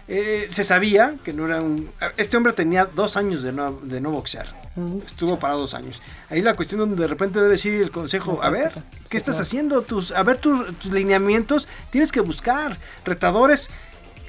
[0.09, 1.91] Eh, se sabía que no era un.
[2.17, 4.59] Este hombre tenía dos años de no, de no boxear.
[5.07, 6.01] Estuvo para dos años.
[6.31, 8.73] Ahí la cuestión donde de repente debe decir el consejo, a ver,
[9.11, 9.83] ¿qué estás haciendo?
[9.83, 13.69] Tus, a ver tus, tus lineamientos, tienes que buscar retadores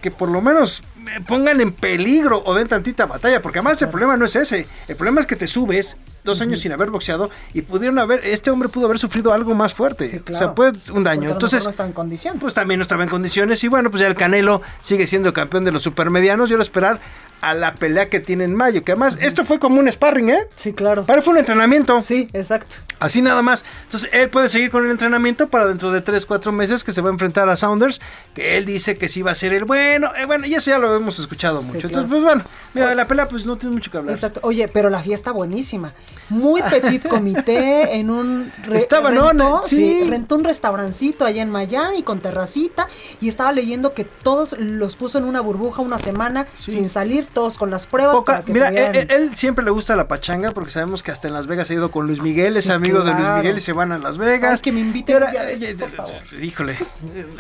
[0.02, 0.84] que por lo menos
[1.28, 4.96] pongan en peligro o den tantita batalla, porque además el problema no es ese, el
[4.96, 8.70] problema es que te subes dos años sin haber boxeado y pudieron haber, este hombre
[8.70, 10.46] pudo haber sufrido algo más fuerte, Sí, o claro.
[10.46, 11.30] sea, puede un daño.
[11.30, 12.38] lo Entonces, no está en condición.
[12.40, 15.66] pues también no estaba en condiciones y bueno, pues ya el Canelo sigue siendo campeón
[15.66, 17.00] de los supermedianos y ahora esperar
[17.42, 20.48] a la pelea que tiene en mayo, que además esto fue como un sparring, ¿eh?
[20.56, 21.06] Sí, claro.
[21.08, 22.00] Pero fue un entrenamiento.
[22.00, 22.76] Sí, exacto.
[23.00, 23.66] Así nada más.
[23.86, 27.02] Entonces él puede seguir con el entrenamiento para dentro de 3, 4 meses que se
[27.02, 28.00] va a enfrentar a Saunders,
[28.36, 30.12] que él dice que sí va a ser el bueno.
[30.16, 31.88] Eh, bueno, y eso ya lo hemos escuchado mucho.
[31.88, 32.04] claro.
[32.06, 34.16] Entonces, pues bueno, mira, de la pelea pues no tiene mucho que hablar.
[34.16, 34.40] Exacto.
[34.44, 35.94] Oye, pero la fiesta buenísima.
[36.30, 39.30] Muy petit comité en un Estaba, ¿no?
[39.30, 39.76] rentó, Sí.
[39.76, 42.88] sí, rentó un restaurancito allá en Miami con terracita
[43.20, 47.58] y estaba leyendo que todos los puso en una burbuja una semana sin salir, todos
[47.58, 50.52] con las pruebas Poca- para que mira, pudieran- él, él siempre le gusta la pachanga
[50.52, 53.14] porque sabemos que hasta en Las Vegas ha ido con Luis Miguel, es amigo de
[53.14, 53.28] Luis.
[53.30, 54.54] Miguel y se van a Las Vegas.
[54.56, 55.32] Ay, que me inviten ahora-
[55.80, 56.14] por favor.
[56.42, 56.78] Híjole,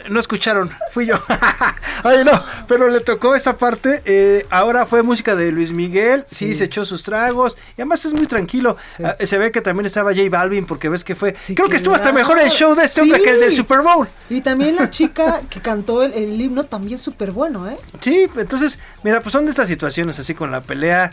[0.09, 1.15] no escucharon, fui yo.
[2.03, 2.31] Ay, no,
[2.67, 4.01] pero le tocó esa parte.
[4.05, 6.53] eh, ahora fue música de Luis Miguel, sí.
[6.53, 8.77] se echó sus tragos y además es muy tranquilo.
[9.03, 11.33] Ah, se ve que también estaba J Balvin porque ves que fue.
[11.33, 13.55] creo que estuvo hasta mejor el show de este hombre que el del.
[13.55, 14.07] Super Bowl.
[14.29, 17.77] Y también la chica que cantó el, el himno también súper bueno, ¿eh?
[17.99, 21.11] Sí, entonces, mira, pues son de estas situaciones así con la pelea.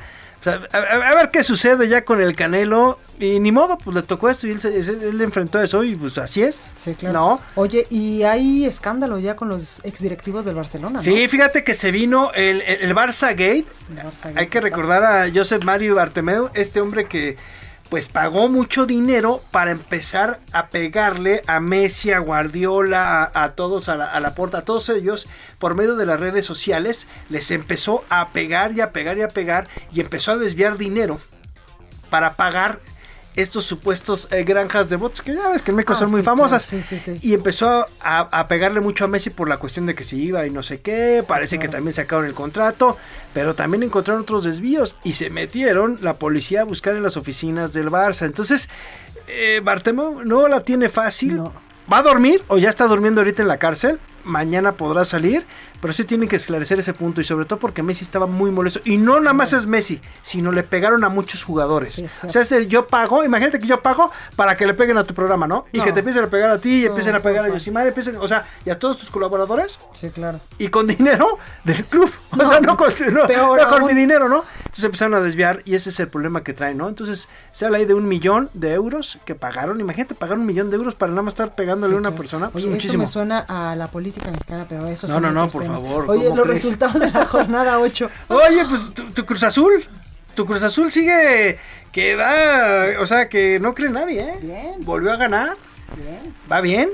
[0.71, 0.81] Sea,
[1.11, 2.99] a, ver qué sucede ya con el Canelo.
[3.21, 5.65] Y ni modo, pues le tocó esto y él, se- se- él le enfrentó a
[5.65, 6.71] eso y pues así es.
[6.77, 7.15] Sí, claro.
[7.15, 7.41] No.
[7.57, 11.03] Oye, y hay escándalo ya con los exdirectivos del Barcelona, ¿no?
[11.03, 13.67] Sí, fíjate que se vino el, el, el Barça Gate.
[14.37, 17.37] Hay que recordar a Josep Mario Bartomeu, este hombre que
[17.89, 23.97] pues pagó mucho dinero para empezar a pegarle a Messi, a Guardiola, a, todos, a
[23.97, 25.27] la, a la porta, a todos ellos,
[25.59, 29.29] por medio de las redes sociales, les empezó a pegar y a pegar y a
[29.29, 31.19] pegar y empezó a desviar dinero
[32.11, 32.81] para pagar
[33.37, 36.21] estos supuestos eh, granjas de votos, que ya ves que en México Ah, son muy
[36.21, 36.65] sí, famosas.
[36.65, 37.19] sí, sí, sí.
[37.23, 40.45] Y empezó a, a pegarle mucho a Messi por la cuestión de que se iba
[40.47, 41.23] y no sé qué.
[41.27, 42.97] Parece que también sacaron el contrato,
[43.35, 47.73] pero también encontraron otros desvíos y se metieron la policía a buscar en las oficinas
[47.73, 48.27] del Barça.
[48.27, 48.69] Entonces,
[49.29, 49.63] eh,
[50.25, 51.41] no la tiene fácil.
[51.91, 53.99] ¿Va a dormir o ya está durmiendo ahorita en la cárcel?
[54.29, 55.47] Mañana podrá salir,
[55.81, 58.81] pero sí tienen que esclarecer ese punto y sobre todo porque Messi estaba muy molesto.
[58.85, 61.99] Y no nada más es Messi, sino le pegaron a muchos jugadores.
[62.25, 65.05] o sea, es el yo pago, imagínate que yo pago para que le peguen a
[65.05, 65.67] tu programa, ¿no?
[65.73, 65.85] Y No.
[65.85, 67.49] que te empiecen a pegar a ti, y No, empiecen a pegar a.
[67.49, 69.79] Yosimar, empiecen, o sea, y a todos tus colaboradores.
[69.95, 70.41] Sí, claro.
[70.59, 72.11] Y con dinero del club.
[72.31, 72.93] O sea, no con,
[73.87, 74.45] mi dinero, ¿no?
[74.59, 76.89] Entonces empezaron a desviar y ese es el problema que traen, ¿no?
[76.89, 79.81] Entonces se habla ahí de un millón de euros que pagaron.
[79.81, 82.51] Imagínate pagar un millón de euros para nada más estar pegándole a una persona.
[82.51, 83.05] Pues Oye, muchísimo.
[83.05, 85.81] eso me suena a la política mexicana, pero eso No, no, no, por temas.
[85.81, 86.63] favor, Oye, ¿cómo los crees?
[86.65, 88.11] resultados de la jornada 8.
[88.29, 89.85] Oye, pues tu, tu Cruz Azul.
[90.35, 91.59] Tu Cruz Azul sigue
[91.93, 94.39] que da, o sea, que no cree nadie, ¿eh?
[94.41, 94.75] Bien.
[94.85, 95.57] Volvió a ganar.
[95.97, 96.35] Bien.
[96.51, 96.91] Va bien.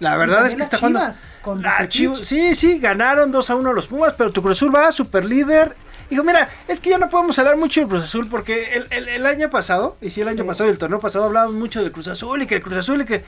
[0.00, 1.00] La verdad es que está jugando.
[1.44, 1.88] Bucetich.
[1.90, 5.24] Chivas- sí, sí, ganaron 2 a 1 los Pumas, pero tu Cruz Azul va super
[5.24, 5.74] líder.
[6.08, 9.08] Dijo, mira, es que ya no podemos hablar mucho del Cruz Azul porque el, el-
[9.08, 10.48] el año pasado, y sí, el año Sí.
[10.48, 13.02] pasado y el torneo pasado hablábamos mucho del Cruz Azul y que el Cruz Azul
[13.02, 13.24] y que.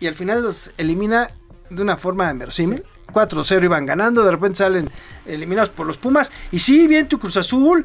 [0.00, 1.30] Y al final los elimina
[1.70, 2.82] de una forma inverosímil.
[3.12, 4.90] 4-0 iban ganando, de repente salen
[5.26, 6.30] eliminados por los Pumas.
[6.50, 7.84] Y sí, bien tu Cruz Azul.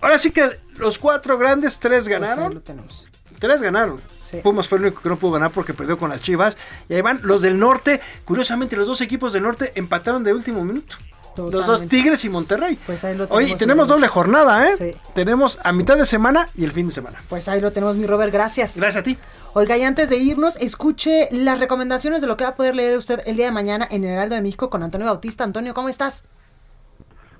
[0.00, 2.54] Ahora sí que los cuatro grandes, tres Pues ganaron.
[2.54, 3.06] lo tenemos.
[3.38, 4.00] Tres ganaron.
[4.42, 6.56] Pumas fue el único que no pudo ganar porque perdió con las Chivas.
[6.88, 8.00] Y ahí van los del norte.
[8.24, 10.96] Curiosamente, los dos equipos del norte empataron de último minuto.
[11.36, 11.88] Los dos.
[11.88, 12.78] Tigres y Monterrey.
[12.86, 13.90] Pues ahí lo tenemos, tenemos mi Robert.
[13.90, 14.76] doble jornada, ¿eh?
[14.76, 14.94] Sí.
[15.14, 17.22] Tenemos a mitad de semana y el fin de semana.
[17.28, 18.76] Pues ahí lo tenemos, mi Robert, gracias.
[18.76, 19.18] Gracias a ti.
[19.54, 22.96] Oiga, y antes de irnos, escuche las recomendaciones de lo que va a poder leer
[22.96, 25.44] usted el día de mañana en el Heraldo de México con Antonio Bautista.
[25.44, 26.24] Antonio, ¿cómo estás?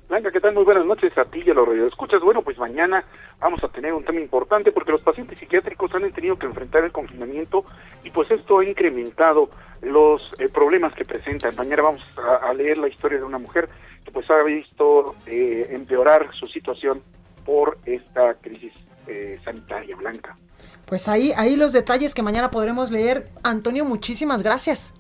[0.09, 0.53] Blanca, ¿qué tal?
[0.53, 2.20] Muy buenas noches a ti y a los radioescuchas.
[2.20, 3.03] Bueno, pues mañana
[3.43, 6.93] vamos a tener un tema importante porque los pacientes psiquiátricos han tenido que enfrentar el
[6.93, 7.64] confinamiento
[8.05, 9.51] y pues esto ha incrementado
[9.82, 11.55] los eh, problemas que presentan.
[11.57, 13.68] Mañana vamos a, leer la historia de una mujer
[14.05, 17.03] que pues ha visto eh, empeorar su situación
[17.45, 18.72] por esta crisis
[19.09, 20.36] eh, sanitaria, Blanca.
[20.86, 23.30] Pues ahí, ahí los detalles que mañana podremos leer.
[23.43, 24.95] Antonio, muchísimas gracias.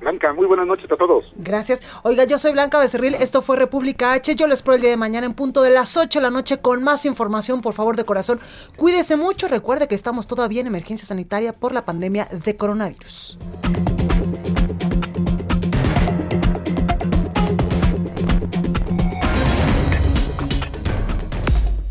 [0.00, 1.24] Blanca, muy buenas noches a todos.
[1.36, 1.82] Gracias.
[2.02, 4.34] Oiga, yo soy Blanca Becerril, esto fue República H.
[4.34, 6.58] Yo les espero el día de mañana en punto de las 8 de la noche
[6.58, 8.40] con más información, por favor, de corazón.
[8.76, 13.38] Cuídese mucho, recuerde que estamos todavía en emergencia sanitaria por la pandemia de coronavirus.